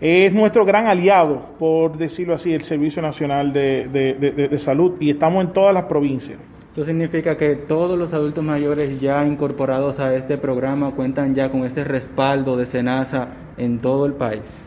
Es 0.00 0.32
nuestro 0.32 0.64
gran 0.64 0.86
aliado, 0.86 1.56
por 1.58 1.98
decirlo 1.98 2.34
así, 2.34 2.54
el 2.54 2.62
Servicio 2.62 3.02
Nacional 3.02 3.52
de, 3.52 4.56
Salud 4.58 4.94
y 4.98 5.10
estamos 5.10 5.44
en 5.44 5.52
todas 5.52 5.74
las 5.74 5.84
provincias. 5.84 6.38
Esto 6.70 6.84
significa 6.84 7.36
que 7.36 7.56
todos 7.56 7.98
los 7.98 8.12
adultos 8.14 8.44
mayores 8.44 9.00
ya 9.00 9.26
incorporados 9.26 9.98
a 9.98 10.14
este 10.14 10.38
programa 10.38 10.92
cuentan 10.92 11.34
ya 11.34 11.50
con 11.50 11.64
ese 11.64 11.84
respaldo 11.84 12.56
de 12.56 12.64
SENASA 12.64 13.28
en 13.58 13.80
todo 13.80 14.06
el 14.06 14.14
país. 14.14 14.62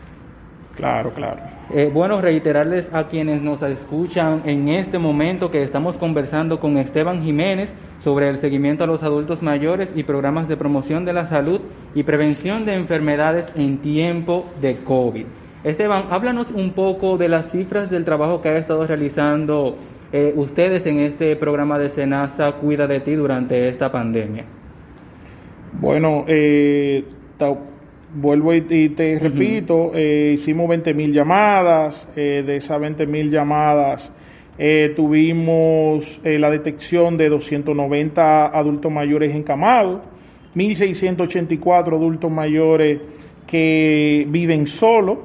Claro, 0.76 1.12
claro. 1.14 1.53
Eh, 1.72 1.90
bueno, 1.92 2.20
reiterarles 2.20 2.92
a 2.92 3.08
quienes 3.08 3.40
nos 3.40 3.62
escuchan 3.62 4.42
en 4.44 4.68
este 4.68 4.98
momento 4.98 5.50
que 5.50 5.62
estamos 5.62 5.96
conversando 5.96 6.60
con 6.60 6.76
Esteban 6.76 7.22
Jiménez 7.22 7.72
sobre 7.98 8.28
el 8.28 8.36
seguimiento 8.36 8.84
a 8.84 8.86
los 8.86 9.02
adultos 9.02 9.42
mayores 9.42 9.94
y 9.96 10.02
programas 10.02 10.46
de 10.46 10.58
promoción 10.58 11.06
de 11.06 11.14
la 11.14 11.26
salud 11.26 11.62
y 11.94 12.02
prevención 12.02 12.66
de 12.66 12.74
enfermedades 12.74 13.50
en 13.56 13.78
tiempo 13.78 14.44
de 14.60 14.76
COVID. 14.76 15.24
Esteban, 15.64 16.04
háblanos 16.10 16.50
un 16.50 16.72
poco 16.72 17.16
de 17.16 17.30
las 17.30 17.50
cifras 17.50 17.90
del 17.90 18.04
trabajo 18.04 18.42
que 18.42 18.50
ha 18.50 18.58
estado 18.58 18.86
realizando 18.86 19.78
eh, 20.12 20.34
ustedes 20.36 20.84
en 20.84 20.98
este 20.98 21.34
programa 21.34 21.78
de 21.78 21.88
Senasa 21.88 22.52
Cuida 22.52 22.86
de 22.86 23.00
ti 23.00 23.14
durante 23.14 23.68
esta 23.68 23.90
pandemia. 23.90 24.44
Bueno, 25.80 26.24
eh, 26.28 27.04
vuelvo 28.14 28.54
y, 28.54 28.88
te 28.90 29.18
repito, 29.18 29.92
eh, 29.94 30.32
hicimos 30.34 30.68
20 30.68 30.94
mil 30.94 31.12
llamadas, 31.12 32.06
eh, 32.16 32.42
de 32.46 32.56
esas 32.56 32.80
20 32.80 33.06
mil 33.06 33.30
llamadas 33.30 34.12
eh, 34.56 34.92
tuvimos 34.94 36.20
la 36.22 36.48
detección 36.48 37.16
de 37.16 37.28
290 37.28 38.46
adultos 38.46 38.92
mayores 38.92 39.34
encamados, 39.34 40.00
1.684 40.54 41.96
adultos 41.96 42.30
mayores 42.30 43.00
que 43.48 44.24
viven 44.28 44.68
solos, 44.68 45.18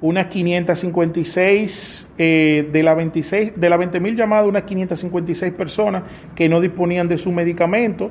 unas 0.00 0.26
556 0.28 2.05
eh, 2.18 2.68
de 2.72 2.82
las 2.82 2.96
26 2.96 3.60
de 3.60 3.68
las 3.68 3.78
20 3.78 4.00
mil 4.00 4.16
llamadas 4.16 4.46
unas 4.46 4.62
556 4.62 5.52
personas 5.52 6.02
que 6.34 6.48
no 6.48 6.62
disponían 6.62 7.08
de 7.08 7.18
su 7.18 7.30
medicamento 7.30 8.10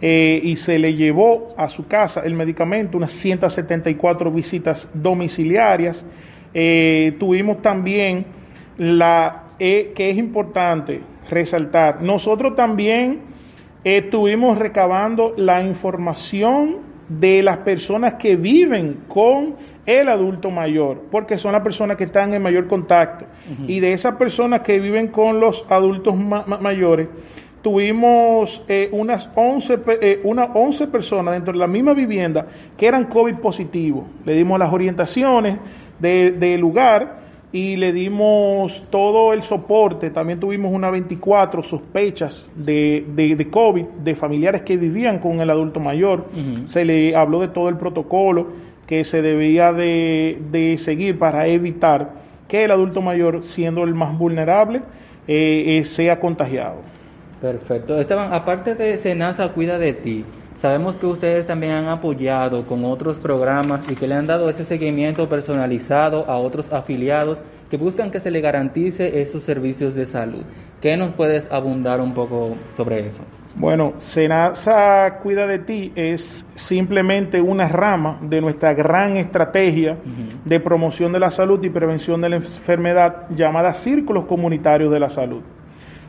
eh, 0.00 0.40
y 0.42 0.56
se 0.56 0.78
le 0.78 0.94
llevó 0.94 1.54
a 1.58 1.68
su 1.68 1.86
casa 1.86 2.22
el 2.24 2.32
medicamento 2.34 2.96
unas 2.96 3.12
174 3.12 4.30
visitas 4.30 4.88
domiciliarias. 4.94 6.06
Eh, 6.54 7.16
tuvimos 7.18 7.60
también 7.60 8.24
la 8.78 9.42
que 9.58 9.94
es 9.96 10.16
importante 10.16 11.02
resaltar 11.30 12.02
nosotros 12.02 12.56
también 12.56 13.20
estuvimos 13.84 14.58
recabando 14.58 15.34
la 15.36 15.62
información 15.62 16.78
de 17.08 17.42
las 17.42 17.58
personas 17.58 18.14
que 18.14 18.36
viven 18.36 19.00
con 19.08 19.56
el 19.86 20.08
adulto 20.08 20.50
mayor, 20.50 21.02
porque 21.10 21.38
son 21.38 21.52
las 21.52 21.62
personas 21.62 21.96
que 21.96 22.04
están 22.04 22.32
en 22.34 22.42
mayor 22.42 22.66
contacto. 22.66 23.26
Y 23.66 23.80
de 23.80 23.92
esas 23.92 24.16
personas 24.16 24.62
que 24.62 24.78
viven 24.80 25.08
con 25.08 25.40
los 25.40 25.66
adultos 25.68 26.14
mayores, 26.16 27.08
tuvimos 27.62 28.64
eh, 28.68 28.88
unas, 28.92 29.30
11, 29.34 29.78
eh, 30.00 30.20
unas 30.24 30.50
11 30.54 30.86
personas 30.88 31.34
dentro 31.34 31.52
de 31.52 31.58
la 31.58 31.66
misma 31.66 31.94
vivienda 31.94 32.46
que 32.76 32.86
eran 32.86 33.04
COVID 33.06 33.36
positivos. 33.36 34.04
Le 34.24 34.34
dimos 34.34 34.58
las 34.58 34.72
orientaciones 34.72 35.58
del 35.98 36.38
de 36.38 36.58
lugar 36.58 37.24
y 37.52 37.76
le 37.76 37.92
dimos 37.92 38.84
todo 38.90 39.32
el 39.32 39.42
soporte. 39.42 40.10
También 40.10 40.40
tuvimos 40.40 40.72
unas 40.72 40.90
24 40.90 41.62
sospechas 41.62 42.44
de, 42.54 43.06
de, 43.14 43.48
COVID 43.48 43.84
de 44.02 44.14
familiares 44.16 44.62
que 44.62 44.76
vivían 44.76 45.20
con 45.20 45.40
el 45.40 45.48
adulto 45.48 45.78
mayor. 45.78 46.26
Se 46.66 46.84
le 46.84 47.14
habló 47.14 47.40
de 47.40 47.48
todo 47.48 47.68
el 47.68 47.76
protocolo 47.76 48.48
que 48.86 49.04
se 49.04 49.22
debía 49.22 49.72
de, 49.72 50.76
seguir 50.82 51.18
para 51.18 51.46
evitar 51.46 52.10
que 52.48 52.64
el 52.64 52.70
adulto 52.70 53.00
mayor, 53.00 53.44
siendo 53.44 53.84
el 53.84 53.94
más 53.94 54.16
vulnerable, 54.18 54.82
eh, 55.26 55.78
eh, 55.78 55.84
sea 55.84 56.20
contagiado. 56.20 56.76
Perfecto. 57.40 57.98
Esteban, 57.98 58.32
aparte 58.32 58.74
de 58.74 58.96
Senasa 58.98 59.48
Cuida 59.52 59.78
de 59.78 59.92
Ti, 59.92 60.24
sabemos 60.60 60.96
que 60.96 61.06
ustedes 61.06 61.46
también 61.46 61.72
han 61.72 61.88
apoyado 61.88 62.66
con 62.66 62.84
otros 62.84 63.18
programas 63.18 63.88
y 63.90 63.94
que 63.94 64.06
le 64.06 64.14
han 64.14 64.26
dado 64.26 64.48
ese 64.48 64.64
seguimiento 64.64 65.28
personalizado 65.28 66.24
a 66.28 66.36
otros 66.36 66.72
afiliados 66.72 67.40
que 67.70 67.76
buscan 67.76 68.10
que 68.10 68.20
se 68.20 68.30
le 68.30 68.40
garantice 68.40 69.20
esos 69.22 69.42
servicios 69.42 69.94
de 69.94 70.06
salud. 70.06 70.42
¿Qué 70.80 70.96
nos 70.96 71.12
puedes 71.12 71.50
abundar 71.50 72.00
un 72.00 72.14
poco 72.14 72.56
sobre 72.76 73.06
eso? 73.06 73.22
Bueno, 73.56 73.94
Senasa 73.98 75.20
Cuida 75.22 75.46
de 75.46 75.60
Ti 75.60 75.92
es 75.94 76.44
simplemente 76.56 77.40
una 77.40 77.68
rama 77.68 78.18
de 78.20 78.40
nuestra 78.40 78.74
gran 78.74 79.16
estrategia 79.16 79.96
de 80.44 80.58
promoción 80.58 81.12
de 81.12 81.20
la 81.20 81.30
salud 81.30 81.62
y 81.62 81.70
prevención 81.70 82.20
de 82.20 82.30
la 82.30 82.36
enfermedad 82.36 83.28
llamada 83.30 83.72
Círculos 83.72 84.24
Comunitarios 84.24 84.90
de 84.90 84.98
la 84.98 85.08
Salud. 85.08 85.42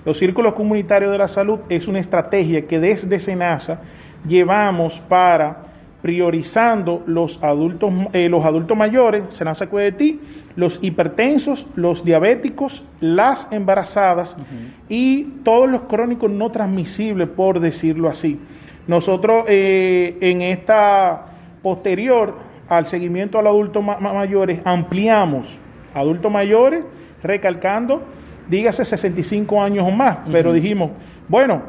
Los 0.05 0.17
Círculos 0.17 0.53
Comunitarios 0.53 1.11
de 1.11 1.19
la 1.19 1.27
Salud 1.27 1.59
es 1.69 1.87
una 1.87 1.99
estrategia 1.99 2.65
que 2.65 2.79
desde 2.79 3.19
Senasa 3.19 3.79
llevamos 4.27 4.99
para 4.99 5.74
priorizando 6.05 7.01
los 7.07 7.43
adultos, 7.43 7.91
eh, 8.13 8.29
los 8.29 8.45
adultos 8.45 8.77
mayores, 8.77 9.23
Senasa 9.31 9.65
Cuida 9.65 9.85
de 9.85 9.91
Ti, 9.93 10.19
los 10.55 10.77
hipertensos, 10.83 11.65
los 11.73 12.05
diabéticos, 12.05 12.85
las 12.99 13.47
embarazadas 13.49 14.37
y 14.87 15.23
todos 15.43 15.67
los 15.67 15.81
crónicos 15.81 16.29
no 16.29 16.51
transmisibles, 16.51 17.27
por 17.29 17.59
decirlo 17.59 18.07
así. 18.07 18.39
Nosotros 18.85 19.45
eh, 19.47 20.15
en 20.21 20.43
esta 20.43 21.25
posterior 21.63 22.35
al 22.69 22.85
seguimiento 22.85 23.39
a 23.39 23.41
los 23.41 23.49
adultos 23.53 23.83
mayores 23.99 24.61
ampliamos 24.63 25.57
adultos 25.95 26.31
mayores, 26.31 26.83
recalcando, 27.23 28.03
dígase 28.47 28.85
65 28.85 29.59
años 29.59 29.87
o 29.87 29.89
más, 29.91 30.19
pero 30.31 30.53
dijimos, 30.53 30.91
bueno, 31.27 31.63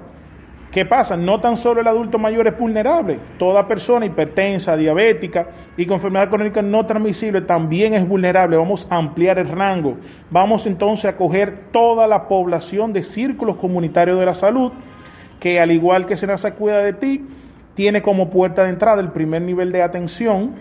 ¿Qué 0.77 0.85
pasa? 0.85 1.17
No 1.17 1.41
tan 1.41 1.57
solo 1.57 1.81
el 1.81 1.87
adulto 1.87 2.19
mayor 2.19 2.49
es 2.49 2.59
vulnerable, 2.59 3.19
toda 3.39 3.67
persona 3.67 4.05
hipertensa, 4.05 4.77
diabética 4.77 5.49
y 5.75 5.87
con 5.87 5.95
enfermedad 5.95 6.29
crónica 6.29 6.61
no 6.61 6.85
transmisible 6.85 7.41
también 7.41 7.95
es 7.95 8.07
vulnerable. 8.07 8.59
Vamos 8.59 8.87
a 8.91 8.99
ampliar 8.99 9.39
el 9.39 9.49
rango. 9.49 9.97
Vamos 10.31 10.67
entonces 10.67 11.07
a 11.07 11.17
coger 11.17 11.71
toda 11.73 12.07
la 12.07 12.29
población 12.29 12.93
de 12.93 13.05
círculos 13.05 13.57
comunitarios 13.57 14.21
de 14.21 14.27
la 14.27 14.35
salud, 14.35 14.71
que 15.41 15.61
al 15.61 15.71
igual 15.71 16.05
que 16.05 16.15
Senasa 16.15 16.55
Cuida 16.57 16.81
de 16.81 16.93
Ti, 16.93 17.25
tiene 17.73 18.03
como 18.03 18.29
puerta 18.29 18.65
de 18.65 18.69
entrada 18.69 19.01
el 19.01 19.13
primer 19.13 19.41
nivel 19.41 19.73
de 19.73 19.83
atención. 19.83 20.57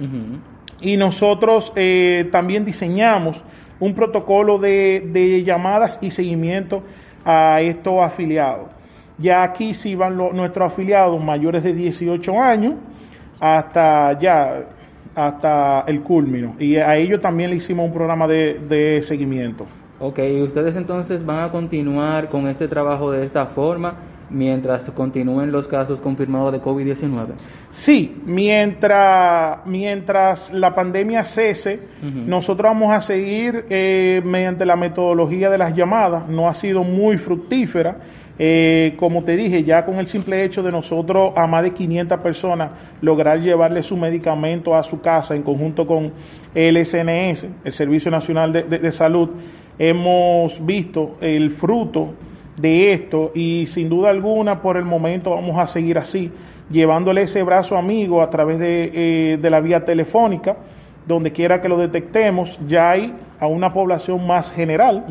Y 0.79 0.95
nosotros 0.95 1.73
eh, 1.75 2.29
también 2.31 2.63
diseñamos 2.63 3.43
un 3.81 3.93
protocolo 3.93 4.59
de, 4.59 5.09
de 5.11 5.43
llamadas 5.43 5.99
y 6.01 6.11
seguimiento 6.11 6.83
a 7.25 7.59
estos 7.59 8.01
afiliados. 8.01 8.74
Ya 9.17 9.43
aquí 9.43 9.73
sí 9.73 9.95
van 9.95 10.17
nuestros 10.17 10.71
afiliados 10.71 11.23
mayores 11.23 11.63
de 11.63 11.73
18 11.73 12.41
años 12.41 12.73
hasta 13.39 14.19
ya, 14.19 14.65
hasta 15.15 15.83
el 15.87 16.01
culmino. 16.01 16.55
Y 16.59 16.75
a 16.77 16.95
ellos 16.97 17.21
también 17.21 17.49
le 17.49 17.57
hicimos 17.57 17.85
un 17.85 17.93
programa 17.93 18.27
de, 18.27 18.59
de 18.59 19.01
seguimiento. 19.01 19.65
Ok, 19.99 20.19
¿y 20.19 20.41
ustedes 20.41 20.75
entonces 20.75 21.25
van 21.25 21.43
a 21.43 21.51
continuar 21.51 22.29
con 22.29 22.47
este 22.49 22.67
trabajo 22.67 23.11
de 23.11 23.23
esta 23.25 23.45
forma 23.45 23.95
mientras 24.29 24.89
continúen 24.91 25.51
los 25.51 25.67
casos 25.67 26.01
confirmados 26.01 26.51
de 26.51 26.61
COVID-19? 26.61 27.27
Sí, 27.71 28.21
mientras, 28.25 29.59
mientras 29.65 30.51
la 30.51 30.75
pandemia 30.75 31.23
cese, 31.23 31.79
nosotros 32.01 32.71
vamos 32.71 32.91
a 32.91 33.01
seguir 33.01 33.65
eh, 33.69 34.21
mediante 34.25 34.65
la 34.65 34.75
metodología 34.75 35.49
de 35.49 35.57
las 35.57 35.73
llamadas. 35.73 36.27
No 36.27 36.49
ha 36.49 36.53
sido 36.53 36.83
muy 36.83 37.17
fructífera 37.17 37.97
eh, 38.37 38.95
como 38.97 39.23
te 39.23 39.37
dije, 39.37 39.63
ya 39.63 39.85
con 39.85 39.95
el 39.95 40.07
simple 40.07 40.43
hecho 40.43 40.61
de 40.61 40.71
nosotros 40.71 41.31
a 41.37 41.47
más 41.47 41.63
de 41.63 41.73
500 41.73 42.19
personas 42.19 42.71
lograr 43.01 43.39
llevarle 43.39 43.81
su 43.81 43.95
medicamento 43.95 44.75
a 44.75 44.83
su 44.83 44.99
casa 44.99 45.35
en 45.35 45.43
conjunto 45.43 45.87
con 45.87 46.11
el 46.53 46.85
SNS, 46.85 47.47
el 47.63 47.73
Servicio 47.73 48.11
Nacional 48.11 48.51
de, 48.51 48.91
Salud, 48.91 49.29
hemos 49.79 50.65
visto 50.65 51.15
el 51.21 51.49
fruto 51.49 52.13
de 52.57 52.93
esto 52.93 53.31
y 53.33 53.65
sin 53.67 53.87
duda 53.87 54.09
alguna 54.09 54.61
por 54.61 54.75
el 54.77 54.85
momento 54.85 55.31
vamos 55.31 55.57
a 55.57 55.67
seguir 55.67 55.97
así, 55.97 56.31
llevándole 56.69 57.21
ese 57.21 57.41
brazo 57.43 57.77
amigo 57.77 58.21
a 58.21 58.29
través 58.29 58.59
de, 58.59 58.91
eh, 59.33 59.49
la 59.49 59.61
vía 59.61 59.85
telefónica 59.85 60.57
donde 61.07 61.31
quiera 61.31 61.61
que 61.61 61.69
lo 61.69 61.77
detectemos, 61.77 62.59
ya 62.67 62.91
hay 62.91 63.13
a 63.39 63.47
una 63.47 63.71
población 63.71 64.25
más 64.25 64.51
general, 64.51 65.05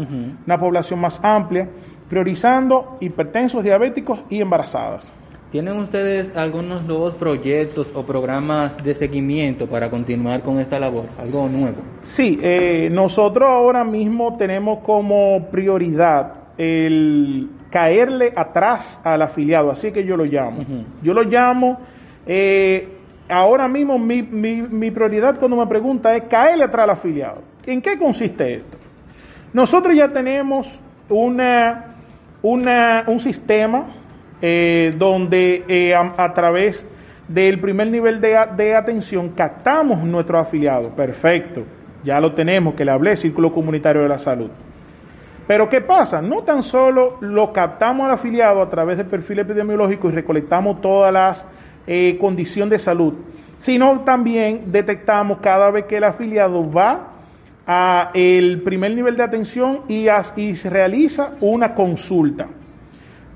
una 0.44 0.58
población 0.58 1.00
más 1.00 1.22
amplia, 1.22 1.68
priorizando 2.08 2.96
hipertensos, 3.00 3.64
diabéticos 3.64 4.20
y 4.28 4.40
embarazadas. 4.40 5.12
¿Tienen 5.54 5.76
ustedes 5.76 6.36
algunos 6.36 6.84
nuevos 6.84 7.14
proyectos 7.14 7.92
o 7.94 8.02
programas 8.02 8.82
de 8.82 8.92
seguimiento 8.92 9.68
para 9.68 9.88
continuar 9.88 10.42
con 10.42 10.58
esta 10.58 10.80
labor? 10.80 11.04
¿Algo 11.16 11.48
nuevo? 11.48 11.76
Sí, 12.02 12.40
eh, 12.42 12.88
nosotros 12.90 13.48
ahora 13.48 13.84
mismo 13.84 14.36
tenemos 14.36 14.80
como 14.80 15.46
prioridad 15.52 16.32
el 16.58 17.50
caerle 17.70 18.32
atrás 18.34 19.00
al 19.04 19.22
afiliado, 19.22 19.70
así 19.70 19.92
que 19.92 20.04
yo 20.04 20.16
lo 20.16 20.24
llamo. 20.24 20.64
Yo 21.02 21.14
lo 21.14 21.22
llamo, 21.22 21.78
eh, 22.26 22.88
ahora 23.28 23.68
mismo 23.68 23.96
mi, 23.96 24.22
mi, 24.22 24.60
mi 24.60 24.90
prioridad 24.90 25.38
cuando 25.38 25.56
me 25.56 25.68
pregunta 25.68 26.16
es 26.16 26.24
caerle 26.24 26.64
atrás 26.64 26.82
al 26.82 26.90
afiliado. 26.90 27.42
¿En 27.64 27.80
qué 27.80 27.96
consiste 27.96 28.54
esto? 28.54 28.76
Nosotros 29.52 29.96
ya 29.96 30.08
tenemos 30.08 30.80
una 31.08 31.93
una, 32.44 33.04
un 33.06 33.18
sistema 33.20 33.86
eh, 34.42 34.94
donde 34.98 35.64
eh, 35.66 35.94
a, 35.94 36.34
través 36.34 36.86
del 37.26 37.58
primer 37.58 37.86
nivel 37.86 38.20
de, 38.20 38.38
de, 38.54 38.74
atención 38.74 39.30
captamos 39.30 40.04
nuestros 40.04 40.42
afiliados. 40.42 40.92
Perfecto, 40.92 41.64
ya 42.04 42.20
lo 42.20 42.34
tenemos, 42.34 42.74
que 42.74 42.84
le 42.84 42.90
hablé, 42.90 43.16
Círculo 43.16 43.50
Comunitario 43.50 44.02
de 44.02 44.08
la 44.10 44.18
Salud. 44.18 44.50
Pero 45.46 45.70
¿qué 45.70 45.80
pasa? 45.80 46.20
No 46.20 46.42
tan 46.42 46.62
solo 46.62 47.16
lo 47.20 47.50
captamos 47.50 48.04
al 48.04 48.12
afiliado 48.12 48.60
a 48.60 48.68
través 48.68 48.98
del 48.98 49.06
perfil 49.06 49.38
epidemiológico 49.38 50.10
y 50.10 50.12
recolectamos 50.12 50.82
todas 50.82 51.12
las 51.14 51.46
eh, 51.86 52.18
condiciones 52.20 52.70
de 52.72 52.78
salud, 52.78 53.14
sino 53.56 54.00
también 54.00 54.70
detectamos 54.70 55.38
cada 55.38 55.70
vez 55.70 55.86
que 55.86 55.96
el 55.96 56.04
afiliado 56.04 56.70
va 56.70 57.13
a 57.66 58.10
el 58.14 58.62
primer 58.62 58.92
nivel 58.94 59.16
de 59.16 59.22
atención 59.22 59.80
y, 59.88 60.06
y 60.36 60.54
se 60.54 60.70
realiza 60.70 61.34
una 61.40 61.74
consulta. 61.74 62.46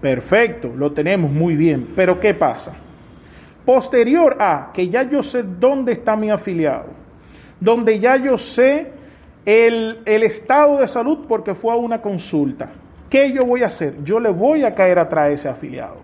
Perfecto, 0.00 0.72
lo 0.76 0.92
tenemos 0.92 1.30
muy 1.30 1.56
bien. 1.56 1.92
Pero 1.96 2.20
¿qué 2.20 2.34
pasa? 2.34 2.76
posterior 3.68 4.38
a 4.40 4.70
que 4.72 4.88
ya 4.88 5.02
yo 5.02 5.22
sé 5.22 5.42
dónde 5.42 5.92
está 5.92 6.16
mi 6.16 6.30
afiliado, 6.30 6.86
donde 7.60 8.00
ya 8.00 8.16
yo 8.16 8.38
sé 8.38 8.92
el, 9.44 9.98
el 10.06 10.22
estado 10.22 10.78
de 10.78 10.88
salud 10.88 11.26
porque 11.28 11.54
fue 11.54 11.74
a 11.74 11.76
una 11.76 12.00
consulta. 12.00 12.70
¿Qué 13.10 13.30
yo 13.30 13.44
voy 13.44 13.64
a 13.64 13.66
hacer? 13.66 14.02
Yo 14.02 14.20
le 14.20 14.30
voy 14.30 14.64
a 14.64 14.74
caer 14.74 14.98
atrás 14.98 15.24
a 15.24 15.30
ese 15.32 15.48
afiliado. 15.50 15.98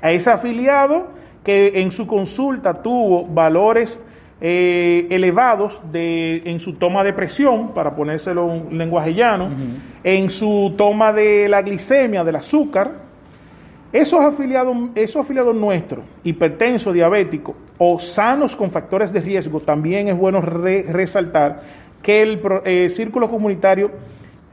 A 0.00 0.10
ese 0.12 0.30
afiliado 0.30 1.08
que 1.44 1.82
en 1.82 1.92
su 1.92 2.06
consulta 2.06 2.80
tuvo 2.82 3.26
valores 3.26 4.00
eh, 4.40 5.06
elevados 5.10 5.80
de, 5.92 6.42
en 6.44 6.60
su 6.60 6.74
toma 6.74 7.04
de 7.04 7.12
presión, 7.12 7.74
para 7.74 7.94
ponérselo 7.94 8.46
un 8.46 8.78
lenguaje 8.78 9.14
llano, 9.14 9.50
en 10.02 10.30
su 10.30 10.74
toma 10.76 11.12
de 11.12 11.48
la 11.48 11.62
glicemia, 11.62 12.24
del 12.24 12.36
azúcar, 12.36 12.92
esos 13.92 14.20
afiliados, 14.20 14.76
esos 14.94 15.22
afiliados 15.22 15.54
nuestros, 15.54 16.04
hipertensos, 16.22 16.94
diabéticos 16.94 17.56
o 17.76 17.98
sanos 17.98 18.54
con 18.54 18.70
factores 18.70 19.12
de 19.12 19.20
riesgo, 19.20 19.60
también 19.60 20.08
es 20.08 20.16
bueno 20.16 20.40
resaltar 20.40 21.62
que 22.02 22.22
el 22.22 22.40
eh, 22.64 22.88
círculo 22.88 23.28
comunitario 23.28 23.90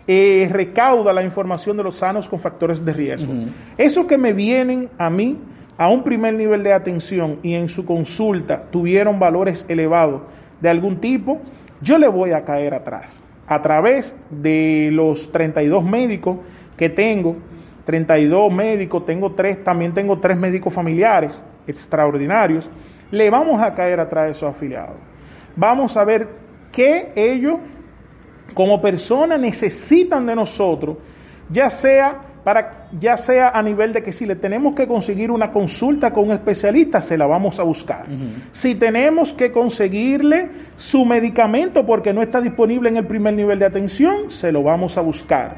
eh, 0.08 0.50
recauda 0.52 1.14
la 1.14 1.24
información 1.24 1.78
de 1.78 1.84
los 1.84 1.96
sanos 1.96 2.28
con 2.28 2.40
factores 2.40 2.84
de 2.84 2.94
riesgo. 2.94 3.34
Eso 3.78 4.08
que 4.08 4.18
me 4.18 4.34
vienen 4.34 4.90
a 4.98 5.10
mí 5.10 5.38
a 5.78 5.90
un 5.90 6.04
primer 6.04 6.34
nivel 6.34 6.64
de 6.64 6.74
atención 6.74 7.40
y 7.44 7.54
en 7.54 7.70
su 7.70 7.86
consulta 7.86 8.64
tuvieron 8.72 9.20
valores 9.20 9.66
elevados 9.70 10.24
de 10.60 10.70
algún 10.70 11.00
tipo, 11.00 11.40
yo 11.82 11.98
le 11.98 12.08
voy 12.08 12.32
a 12.32 12.44
caer 12.44 12.74
atrás. 12.74 13.22
A 13.46 13.62
través 13.62 14.16
de 14.30 14.90
los 14.92 15.32
32 15.32 15.84
médicos 15.84 16.38
que 16.76 16.90
tengo, 16.90 17.38
32 17.86 18.52
médicos, 18.52 19.06
tengo 19.06 19.32
tres, 19.32 19.64
también 19.64 19.94
tengo 19.94 20.20
tres 20.20 20.36
médicos 20.36 20.74
familiares 20.74 21.42
extraordinarios, 21.68 22.70
le 23.12 23.30
vamos 23.30 23.62
a 23.62 23.74
caer 23.74 24.00
atrás 24.00 24.26
de 24.26 24.32
esos 24.32 24.50
afiliados. 24.50 24.98
Vamos 25.56 25.96
a 25.96 26.04
ver 26.04 26.28
qué 26.72 27.14
ellos 27.16 27.58
como 28.54 28.82
personas 28.82 29.40
necesitan 29.40 30.26
de 30.26 30.36
nosotros, 30.36 30.98
ya 31.50 31.70
sea 31.70 32.22
para 32.48 32.88
ya 32.98 33.18
sea 33.18 33.50
a 33.50 33.62
nivel 33.62 33.92
de 33.92 34.02
que 34.02 34.14
si 34.14 34.26
le 34.26 34.38
tenemos 34.38 34.74
que 34.74 34.88
conseguir 34.88 35.32
una 35.32 35.52
consulta 35.52 36.14
con 36.14 36.30
un 36.30 36.32
especialista, 36.32 37.02
se 37.02 37.18
la 37.18 37.26
vamos 37.26 37.60
a 37.60 37.64
buscar. 37.64 38.06
Si 38.54 38.76
tenemos 38.76 39.34
que 39.34 39.52
conseguirle 39.52 40.48
su 40.78 41.04
medicamento 41.04 41.86
porque 41.86 42.14
no 42.14 42.22
está 42.22 42.40
disponible 42.40 42.88
en 42.88 42.96
el 42.96 43.06
primer 43.06 43.34
nivel 43.34 43.60
de 43.60 43.66
atención, 43.66 44.32
se 44.32 44.54
lo 44.54 44.64
vamos 44.64 44.98
a 44.98 45.02
buscar. 45.02 45.58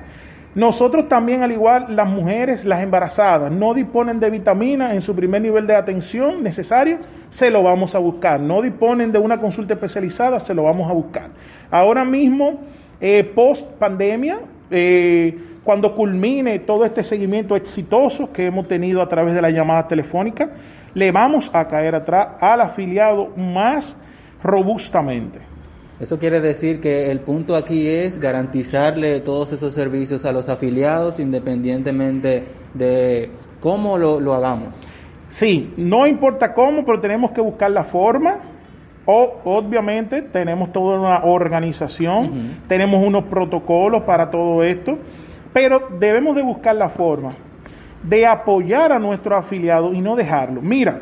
Nosotros 0.55 1.07
también, 1.07 1.43
al 1.43 1.51
igual 1.51 1.95
las 1.95 2.09
mujeres, 2.09 2.65
las 2.65 2.81
embarazadas, 2.81 3.51
no 3.51 3.75
disponen 3.75 4.19
de 4.19 4.31
vitamina 4.31 4.95
en 4.95 5.01
su 5.01 5.15
primer 5.15 5.43
nivel 5.43 5.67
de 5.67 5.75
atención 5.75 6.41
necesario, 6.41 6.97
se 7.29 7.51
lo 7.51 7.61
vamos 7.61 7.93
a 7.93 7.99
buscar. 7.99 8.39
No 8.39 8.63
disponen 8.63 9.11
de 9.11 9.19
una 9.19 9.39
consulta 9.39 9.75
especializada, 9.75 10.39
se 10.39 10.55
lo 10.55 10.63
vamos 10.63 10.89
a 10.89 10.93
buscar. 10.93 11.29
Ahora 11.69 12.03
mismo, 12.03 12.61
eh, 12.99 13.23
post 13.35 13.67
pandemia, 13.73 14.39
eh, 14.71 15.37
cuando 15.69 15.93
culmine 15.93 16.57
todo 16.57 16.83
este 16.83 17.03
seguimiento 17.03 17.55
exitoso 17.55 18.33
que 18.33 18.47
hemos 18.47 18.67
tenido 18.67 19.03
a 19.03 19.07
través 19.07 19.35
de 19.35 19.41
la 19.43 19.51
llamada 19.51 19.87
telefónica, 19.87 20.49
le 20.95 21.11
vamos 21.11 21.51
a 21.53 21.67
caer 21.67 21.93
atrás 21.93 22.29
al 22.39 22.61
afiliado 22.61 23.27
más 23.37 23.95
robustamente. 24.41 25.37
Eso 25.99 26.17
quiere 26.17 26.41
decir 26.41 26.81
que 26.81 27.11
el 27.11 27.19
punto 27.19 27.55
aquí 27.55 27.87
es 27.87 28.19
garantizarle 28.19 29.19
todos 29.19 29.53
esos 29.53 29.75
servicios 29.75 30.25
a 30.25 30.31
los 30.31 30.49
afiliados 30.49 31.19
independientemente 31.19 32.45
de 32.73 33.29
cómo 33.61 33.99
lo, 33.99 34.33
hagamos. 34.33 34.75
Sí, 35.27 35.71
no 35.77 36.07
importa 36.07 36.51
cómo, 36.55 36.83
pero 36.83 36.99
tenemos 36.99 37.29
que 37.29 37.41
buscar 37.41 37.69
la 37.69 37.83
forma. 37.83 38.39
O, 39.05 39.35
obviamente 39.45 40.23
tenemos 40.23 40.71
toda 40.71 40.99
una 40.99 41.25
organización, 41.25 42.57
tenemos 42.67 43.05
unos 43.05 43.25
protocolos 43.25 44.01
para 44.01 44.31
todo 44.31 44.63
esto 44.63 44.97
pero 45.53 45.87
debemos 45.99 46.35
de 46.35 46.41
buscar 46.41 46.75
la 46.75 46.89
forma 46.89 47.29
de 48.03 48.25
apoyar 48.25 48.91
a 48.91 48.99
nuestro 48.99 49.35
afiliado 49.35 49.93
y 49.93 50.01
no 50.01 50.15
dejarlo. 50.15 50.61
Mira, 50.61 51.01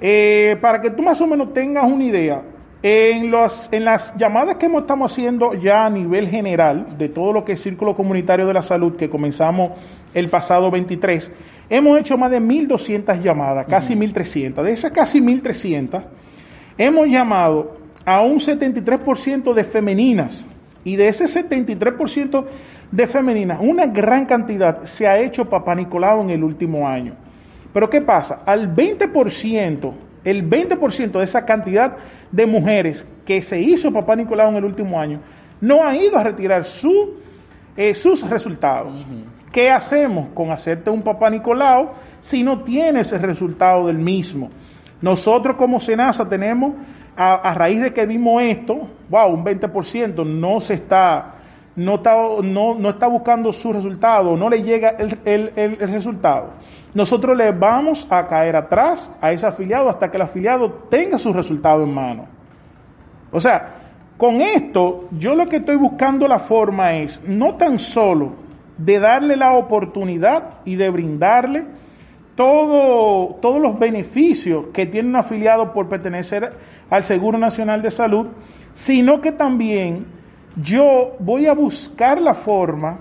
eh, 0.00 0.56
para 0.60 0.80
que 0.80 0.90
tú 0.90 1.02
más 1.02 1.20
o 1.20 1.26
menos 1.26 1.54
tengas 1.54 1.84
una 1.84 2.04
idea, 2.04 2.42
en, 2.86 3.30
los, 3.30 3.70
en 3.72 3.86
las 3.86 4.14
llamadas 4.18 4.56
que 4.56 4.66
estamos 4.66 5.10
haciendo 5.10 5.54
ya 5.54 5.86
a 5.86 5.90
nivel 5.90 6.28
general 6.28 6.98
de 6.98 7.08
todo 7.08 7.32
lo 7.32 7.42
que 7.42 7.52
es 7.52 7.62
Círculo 7.62 7.96
Comunitario 7.96 8.46
de 8.46 8.52
la 8.52 8.62
Salud, 8.62 8.96
que 8.96 9.08
comenzamos 9.08 9.72
el 10.12 10.28
pasado 10.28 10.70
23, 10.70 11.32
hemos 11.70 11.98
hecho 11.98 12.18
más 12.18 12.30
de 12.30 12.42
1.200 12.42 13.22
llamadas, 13.22 13.64
casi 13.66 13.94
1.300. 13.94 14.62
De 14.62 14.72
esas 14.72 14.92
casi 14.92 15.18
1.300, 15.18 16.02
hemos 16.76 17.08
llamado 17.08 17.78
a 18.04 18.20
un 18.20 18.38
73% 18.38 19.54
de 19.54 19.64
femeninas. 19.64 20.44
Y 20.84 20.96
de 20.96 21.08
ese 21.08 21.24
73% 21.24 22.44
de 22.94 23.08
femeninas, 23.08 23.58
una 23.60 23.86
gran 23.86 24.24
cantidad 24.24 24.84
se 24.84 25.08
ha 25.08 25.18
hecho 25.18 25.48
Papá 25.50 25.74
Nicolau 25.74 26.22
en 26.22 26.30
el 26.30 26.44
último 26.44 26.86
año. 26.86 27.14
Pero 27.72 27.90
¿qué 27.90 28.00
pasa? 28.00 28.42
Al 28.46 28.72
20%, 28.72 29.92
el 30.22 30.48
20% 30.48 31.10
de 31.10 31.24
esa 31.24 31.44
cantidad 31.44 31.96
de 32.30 32.46
mujeres 32.46 33.04
que 33.26 33.42
se 33.42 33.60
hizo 33.60 33.92
Papá 33.92 34.14
Nicolau 34.14 34.50
en 34.50 34.56
el 34.56 34.64
último 34.64 35.00
año, 35.00 35.18
no 35.60 35.82
ha 35.82 35.96
ido 35.96 36.16
a 36.16 36.22
retirar 36.22 36.64
su, 36.64 37.14
eh, 37.76 37.96
sus 37.96 38.28
resultados. 38.30 39.04
¿Qué 39.50 39.70
hacemos 39.70 40.28
con 40.28 40.52
hacerte 40.52 40.88
un 40.88 41.02
Papá 41.02 41.30
Nicolau 41.30 41.90
si 42.20 42.44
no 42.44 42.60
tienes 42.60 43.12
el 43.12 43.22
resultado 43.22 43.88
del 43.88 43.98
mismo? 43.98 44.50
Nosotros 45.00 45.56
como 45.56 45.80
Senasa 45.80 46.28
tenemos, 46.28 46.74
a, 47.16 47.34
a 47.34 47.54
raíz 47.54 47.80
de 47.80 47.92
que 47.92 48.06
vimos 48.06 48.40
esto, 48.42 48.88
wow, 49.08 49.34
un 49.34 49.44
20% 49.44 50.24
no 50.24 50.60
se 50.60 50.74
está 50.74 51.34
no 51.76 51.96
está, 51.96 52.14
no, 52.42 52.74
no 52.74 52.90
está 52.90 53.08
buscando 53.08 53.52
su 53.52 53.72
resultado, 53.72 54.36
no 54.36 54.48
le 54.48 54.62
llega 54.62 54.90
el, 54.90 55.52
el, 55.56 55.78
resultado, 55.78 56.50
nosotros 56.94 57.36
le 57.36 57.50
vamos 57.50 58.06
a 58.10 58.26
caer 58.26 58.56
atrás 58.56 59.10
a 59.20 59.32
ese 59.32 59.46
afiliado 59.46 59.88
hasta 59.88 60.10
que 60.10 60.16
el 60.16 60.22
afiliado 60.22 60.70
tenga 60.88 61.18
su 61.18 61.32
resultado 61.32 61.82
en 61.82 61.92
mano. 61.92 62.26
O 63.32 63.40
sea, 63.40 63.74
con 64.16 64.40
esto 64.40 65.08
yo 65.10 65.34
lo 65.34 65.46
que 65.46 65.56
estoy 65.56 65.76
buscando 65.76 66.28
la 66.28 66.38
forma 66.38 66.96
es 66.96 67.20
no 67.26 67.56
tan 67.56 67.80
solo 67.80 68.32
de 68.78 69.00
darle 69.00 69.36
la 69.36 69.54
oportunidad 69.54 70.60
y 70.64 70.76
de 70.76 70.90
brindarle 70.90 71.64
todo, 72.36 73.36
todos 73.40 73.60
los 73.60 73.78
beneficios 73.78 74.66
que 74.72 74.86
tiene 74.86 75.08
un 75.08 75.16
afiliado 75.16 75.72
por 75.72 75.88
pertenecer 75.88 76.52
al 76.90 77.04
Seguro 77.04 77.38
Nacional 77.38 77.82
de 77.82 77.90
Salud, 77.90 78.28
sino 78.72 79.20
que 79.20 79.32
también 79.32 80.06
yo 80.56 81.16
voy 81.18 81.46
a 81.46 81.54
buscar 81.54 82.20
la 82.20 82.34
forma 82.34 82.98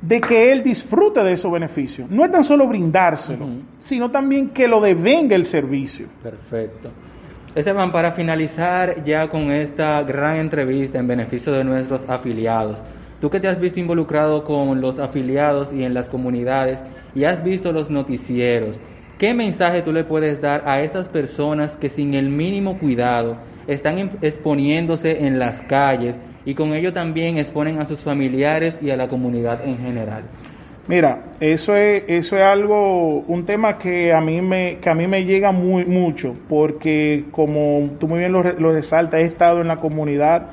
de 0.00 0.20
que 0.20 0.52
él 0.52 0.62
disfrute 0.62 1.22
de 1.22 1.32
esos 1.32 1.50
beneficios. 1.50 2.08
No 2.10 2.24
es 2.24 2.30
tan 2.30 2.44
solo 2.44 2.66
brindárselo, 2.66 3.46
sino 3.78 4.10
también 4.10 4.50
que 4.50 4.68
lo 4.68 4.80
devenga 4.80 5.34
el 5.34 5.44
servicio. 5.44 6.06
Perfecto. 6.22 6.90
Esteban, 7.54 7.90
para 7.90 8.12
finalizar 8.12 9.04
ya 9.04 9.28
con 9.28 9.50
esta 9.50 10.02
gran 10.02 10.36
entrevista 10.36 10.98
en 10.98 11.08
beneficio 11.08 11.52
de 11.52 11.64
nuestros 11.64 12.08
afiliados, 12.08 12.84
tú 13.20 13.30
que 13.30 13.40
te 13.40 13.48
has 13.48 13.58
visto 13.58 13.80
involucrado 13.80 14.44
con 14.44 14.80
los 14.80 14.98
afiliados 14.98 15.72
y 15.72 15.82
en 15.82 15.94
las 15.94 16.08
comunidades 16.08 16.80
y 17.14 17.24
has 17.24 17.42
visto 17.42 17.72
los 17.72 17.90
noticieros, 17.90 18.78
¿qué 19.18 19.34
mensaje 19.34 19.82
tú 19.82 19.92
le 19.92 20.04
puedes 20.04 20.40
dar 20.40 20.62
a 20.66 20.82
esas 20.82 21.08
personas 21.08 21.76
que 21.76 21.90
sin 21.90 22.14
el 22.14 22.28
mínimo 22.28 22.78
cuidado 22.78 23.38
están 23.66 23.98
exponiéndose 24.22 25.26
en 25.26 25.40
las 25.40 25.62
calles 25.62 26.16
y 26.48 26.54
con 26.54 26.72
ello 26.72 26.94
también 26.94 27.36
exponen 27.36 27.78
a 27.78 27.84
sus 27.84 28.02
familiares 28.02 28.78
y 28.80 28.88
a 28.88 28.96
la 28.96 29.06
comunidad 29.06 29.62
en 29.66 29.76
general. 29.76 30.22
Mira, 30.86 31.24
eso 31.40 31.76
es, 31.76 32.04
eso 32.08 32.38
es 32.38 32.42
algo, 32.42 33.18
un 33.18 33.44
tema 33.44 33.76
que 33.76 34.14
a 34.14 34.22
mí 34.22 34.40
me, 34.40 34.78
que 34.78 34.88
a 34.88 34.94
mí 34.94 35.06
me 35.06 35.26
llega 35.26 35.52
muy, 35.52 35.84
mucho, 35.84 36.34
porque 36.48 37.26
como 37.32 37.90
tú 38.00 38.08
muy 38.08 38.20
bien 38.20 38.32
lo, 38.32 38.42
lo 38.42 38.72
resaltas, 38.72 39.20
he 39.20 39.24
estado 39.24 39.60
en 39.60 39.68
la 39.68 39.76
comunidad 39.76 40.46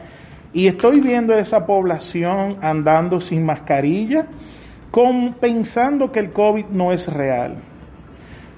y 0.52 0.68
estoy 0.68 1.00
viendo 1.00 1.34
a 1.34 1.40
esa 1.40 1.66
población 1.66 2.58
andando 2.60 3.22
sin 3.22 3.46
mascarilla, 3.46 4.26
pensando 5.40 6.12
que 6.12 6.20
el 6.20 6.32
COVID 6.32 6.66
no 6.72 6.92
es 6.92 7.08
real. 7.08 7.56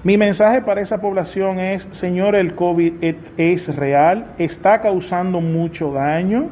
Mi 0.02 0.16
mensaje 0.16 0.60
para 0.60 0.80
esa 0.80 1.00
población 1.00 1.60
es, 1.60 1.86
Señor, 1.92 2.34
el 2.34 2.56
COVID 2.56 2.94
es 3.36 3.76
real, 3.76 4.34
está 4.38 4.80
causando 4.80 5.40
mucho 5.40 5.92
daño, 5.92 6.48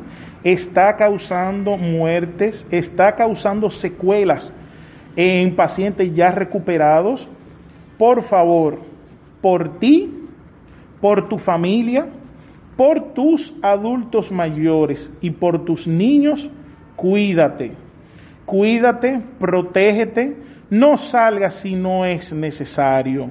está 0.52 0.94
causando 0.96 1.76
muertes, 1.76 2.64
está 2.70 3.16
causando 3.16 3.68
secuelas 3.68 4.52
en 5.16 5.56
pacientes 5.56 6.14
ya 6.14 6.30
recuperados. 6.30 7.28
Por 7.98 8.22
favor, 8.22 8.80
por 9.40 9.80
ti, 9.80 10.08
por 11.00 11.28
tu 11.28 11.38
familia, 11.38 12.06
por 12.76 13.12
tus 13.12 13.54
adultos 13.60 14.30
mayores 14.30 15.12
y 15.20 15.30
por 15.30 15.64
tus 15.64 15.88
niños, 15.88 16.48
cuídate. 16.94 17.72
Cuídate, 18.44 19.20
protégete, 19.40 20.36
no 20.70 20.96
salgas 20.96 21.54
si 21.54 21.74
no 21.74 22.04
es 22.04 22.32
necesario. 22.32 23.30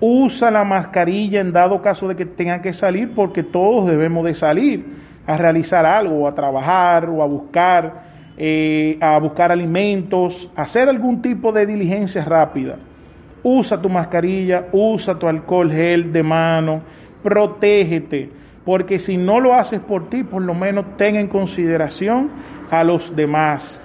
Usa 0.00 0.50
la 0.50 0.64
mascarilla 0.64 1.40
en 1.40 1.52
dado 1.52 1.80
caso 1.80 2.08
de 2.08 2.16
que 2.16 2.26
tenga 2.26 2.60
que 2.60 2.72
salir, 2.72 3.12
porque 3.14 3.44
todos 3.44 3.86
debemos 3.86 4.24
de 4.24 4.34
salir 4.34 5.09
a 5.26 5.36
realizar 5.36 5.86
algo, 5.86 6.26
a 6.26 6.34
trabajar 6.34 7.08
o 7.08 7.22
a 7.22 7.26
buscar, 7.26 8.02
eh, 8.36 8.98
a 9.00 9.18
buscar 9.18 9.52
alimentos, 9.52 10.50
hacer 10.56 10.88
algún 10.88 11.20
tipo 11.20 11.52
de 11.52 11.66
diligencia 11.66 12.24
rápida. 12.24 12.76
Usa 13.42 13.80
tu 13.80 13.88
mascarilla, 13.88 14.66
usa 14.72 15.18
tu 15.18 15.26
alcohol 15.26 15.70
gel 15.70 16.12
de 16.12 16.22
mano, 16.22 16.82
protégete, 17.22 18.30
porque 18.64 18.98
si 18.98 19.16
no 19.16 19.40
lo 19.40 19.54
haces 19.54 19.80
por 19.80 20.08
ti, 20.08 20.24
por 20.24 20.42
lo 20.42 20.54
menos 20.54 20.96
ten 20.96 21.16
en 21.16 21.28
consideración 21.28 22.30
a 22.70 22.84
los 22.84 23.14
demás. 23.16 23.80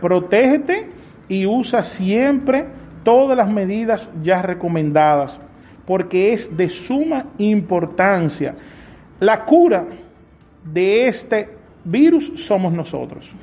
Protégete 0.00 0.88
y 1.28 1.46
usa 1.46 1.82
siempre 1.82 2.66
todas 3.02 3.36
las 3.36 3.50
medidas 3.50 4.10
ya 4.22 4.42
recomendadas, 4.42 5.40
porque 5.86 6.32
es 6.32 6.56
de 6.56 6.68
suma 6.68 7.26
importancia. 7.38 8.54
La 9.18 9.44
cura 9.44 9.86
de 10.64 11.06
este 11.06 11.48
virus 11.84 12.32
somos 12.36 12.72
nosotros. 12.72 13.34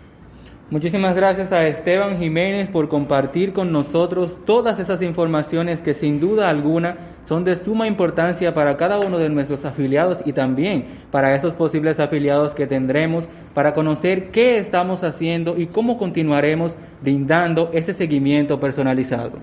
Muchísimas 0.69 1.15
gracias 1.15 1.53
a 1.53 1.65
Esteban 1.65 2.19
Jiménez 2.19 2.67
por 2.67 2.89
compartir 2.89 3.53
con 3.53 3.71
nosotros 3.71 4.37
todas 4.45 4.79
esas 4.79 5.01
informaciones 5.01 5.81
que 5.81 5.93
sin 5.93 6.19
duda 6.19 6.49
alguna 6.49 6.97
son 7.25 7.45
de 7.45 7.55
suma 7.55 7.87
importancia 7.87 8.53
para 8.53 8.75
cada 8.75 8.99
uno 8.99 9.17
de 9.17 9.29
nuestros 9.29 9.63
afiliados 9.63 10.21
y 10.25 10.33
también 10.33 10.85
para 11.09 11.35
esos 11.37 11.53
posibles 11.53 12.01
afiliados 12.01 12.53
que 12.53 12.67
tendremos 12.67 13.29
para 13.53 13.73
conocer 13.73 14.29
qué 14.31 14.57
estamos 14.57 15.05
haciendo 15.05 15.57
y 15.57 15.67
cómo 15.67 15.97
continuaremos 15.97 16.75
brindando 17.01 17.69
ese 17.73 17.93
seguimiento 17.93 18.59
personalizado. 18.59 19.39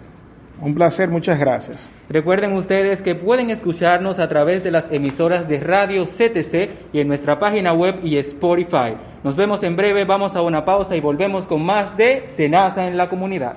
Un 0.61 0.75
placer, 0.75 1.09
muchas 1.09 1.39
gracias. 1.39 1.79
Recuerden 2.09 2.53
ustedes 2.53 3.03
que 3.03 3.15
pueden 3.15 3.51
escucharnos 3.51 4.19
a 4.19 4.29
través 4.29 4.63
de 4.63 4.71
las 4.71 4.91
emisoras 4.93 5.49
de 5.49 5.61
radio 5.61 6.07
CTC 6.07 6.93
y 6.93 7.01
en 7.01 7.09
nuestra 7.09 7.39
página 7.39 7.73
web 7.73 8.01
y 8.05 8.19
Spotify. 8.19 8.97
Nos 9.25 9.37
vemos 9.37 9.63
en 9.63 9.75
breve, 9.75 10.05
vamos 10.05 10.37
a 10.37 10.43
una 10.43 10.65
pausa 10.65 10.97
y 10.97 11.01
volvemos 11.01 11.47
con 11.47 11.65
más 11.65 11.97
de 11.97 12.29
Senasa 12.35 12.87
en 12.87 12.97
la 12.97 13.09
comunidad. 13.09 13.57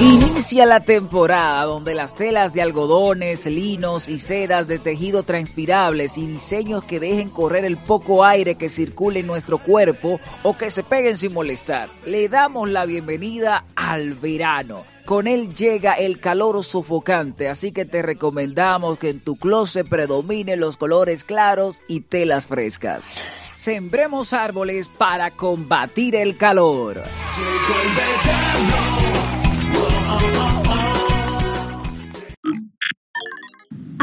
Inicia 0.00 0.66
la 0.66 0.80
temporada 0.80 1.64
donde 1.64 1.94
las 1.94 2.14
telas 2.14 2.52
de 2.52 2.62
algodones, 2.62 3.46
linos 3.46 4.08
y 4.08 4.18
sedas 4.18 4.66
de 4.66 4.80
tejido 4.80 5.22
transpirables 5.22 6.18
y 6.18 6.26
diseños 6.26 6.82
que 6.82 6.98
dejen 6.98 7.30
correr 7.30 7.64
el 7.64 7.76
poco 7.76 8.24
aire 8.24 8.56
que 8.56 8.68
circule 8.68 9.20
en 9.20 9.28
nuestro 9.28 9.58
cuerpo 9.58 10.20
o 10.42 10.56
que 10.56 10.70
se 10.70 10.82
peguen 10.82 11.16
sin 11.16 11.32
molestar. 11.32 11.88
Le 12.06 12.28
damos 12.28 12.68
la 12.68 12.84
bienvenida 12.84 13.64
al 13.76 14.14
verano. 14.14 14.91
Con 15.04 15.26
él 15.26 15.54
llega 15.54 15.94
el 15.94 16.20
calor 16.20 16.62
sofocante, 16.62 17.48
así 17.48 17.72
que 17.72 17.84
te 17.84 18.02
recomendamos 18.02 18.98
que 18.98 19.10
en 19.10 19.20
tu 19.20 19.36
closet 19.36 19.88
predominen 19.88 20.60
los 20.60 20.76
colores 20.76 21.24
claros 21.24 21.82
y 21.88 22.00
telas 22.00 22.46
frescas. 22.46 23.14
Sembremos 23.56 24.32
árboles 24.32 24.88
para 24.88 25.30
combatir 25.30 26.14
el 26.14 26.36
calor. 26.36 27.02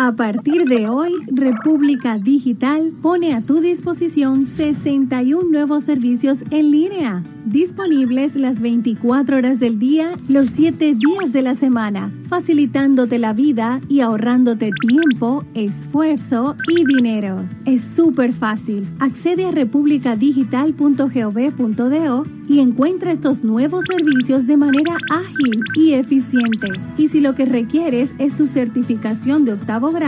A 0.09 0.13
partir 0.13 0.65
de 0.65 0.89
hoy, 0.89 1.11
República 1.27 2.17
Digital 2.17 2.91
pone 2.99 3.35
a 3.35 3.41
tu 3.41 3.59
disposición 3.59 4.47
61 4.47 5.51
nuevos 5.51 5.83
servicios 5.83 6.43
en 6.49 6.71
línea, 6.71 7.21
disponibles 7.45 8.35
las 8.35 8.59
24 8.59 9.37
horas 9.37 9.59
del 9.59 9.77
día, 9.77 10.09
los 10.27 10.49
7 10.49 10.95
días 10.95 11.31
de 11.31 11.43
la 11.43 11.53
semana, 11.53 12.11
facilitándote 12.27 13.19
la 13.19 13.33
vida 13.33 13.79
y 13.87 13.99
ahorrándote 13.99 14.71
tiempo, 14.71 15.45
esfuerzo 15.53 16.55
y 16.75 16.83
dinero. 16.97 17.47
Es 17.65 17.83
súper 17.83 18.33
fácil. 18.33 18.87
Accede 18.97 19.45
a 19.45 19.51
republicadigital.gov.do 19.51 22.25
y 22.47 22.61
encuentra 22.61 23.11
estos 23.11 23.43
nuevos 23.43 23.85
servicios 23.85 24.47
de 24.47 24.57
manera 24.57 24.97
ágil 25.11 25.53
y 25.79 25.93
eficiente. 25.93 26.65
Y 26.97 27.09
si 27.09 27.21
lo 27.21 27.35
que 27.35 27.45
requieres 27.45 28.15
es 28.17 28.35
tu 28.35 28.47
certificación 28.47 29.45
de 29.45 29.53
octavo 29.53 29.91
grado, 29.91 29.98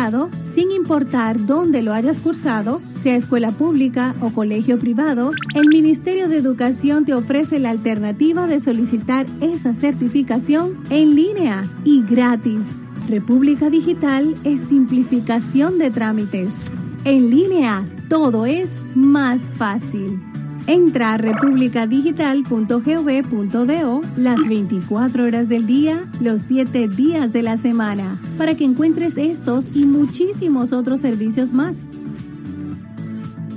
sin 0.53 0.71
importar 0.71 1.45
dónde 1.45 1.81
lo 1.81 1.91
hayas 1.91 2.21
cursado, 2.21 2.79
sea 3.01 3.17
escuela 3.17 3.51
pública 3.51 4.15
o 4.21 4.29
colegio 4.29 4.79
privado, 4.79 5.31
el 5.53 5.67
Ministerio 5.67 6.29
de 6.29 6.37
Educación 6.37 7.03
te 7.03 7.13
ofrece 7.13 7.59
la 7.59 7.71
alternativa 7.71 8.47
de 8.47 8.61
solicitar 8.61 9.25
esa 9.41 9.73
certificación 9.73 10.77
en 10.89 11.15
línea 11.15 11.67
y 11.83 12.03
gratis. 12.03 12.67
República 13.09 13.69
Digital 13.69 14.33
es 14.45 14.61
simplificación 14.61 15.77
de 15.77 15.91
trámites. 15.91 16.71
En 17.03 17.29
línea, 17.29 17.83
todo 18.07 18.45
es 18.45 18.79
más 18.95 19.49
fácil. 19.49 20.30
Entra 20.67 21.13
a 21.13 21.17
republicadigital.gov.do 21.17 24.01
las 24.15 24.47
24 24.47 25.23
horas 25.23 25.49
del 25.49 25.65
día, 25.65 26.03
los 26.21 26.43
7 26.43 26.87
días 26.87 27.33
de 27.33 27.41
la 27.41 27.57
semana, 27.57 28.19
para 28.37 28.53
que 28.53 28.63
encuentres 28.63 29.17
estos 29.17 29.75
y 29.75 29.87
muchísimos 29.87 30.71
otros 30.71 30.99
servicios 30.99 31.51
más. 31.53 31.87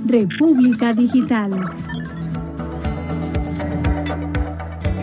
República 0.07 0.93
Digital. 0.93 1.51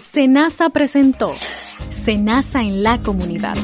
Senasa 0.00 0.70
presentó 0.70 1.34
Senasa 1.90 2.60
en 2.60 2.82
la 2.82 2.98
comunidad 2.98 3.56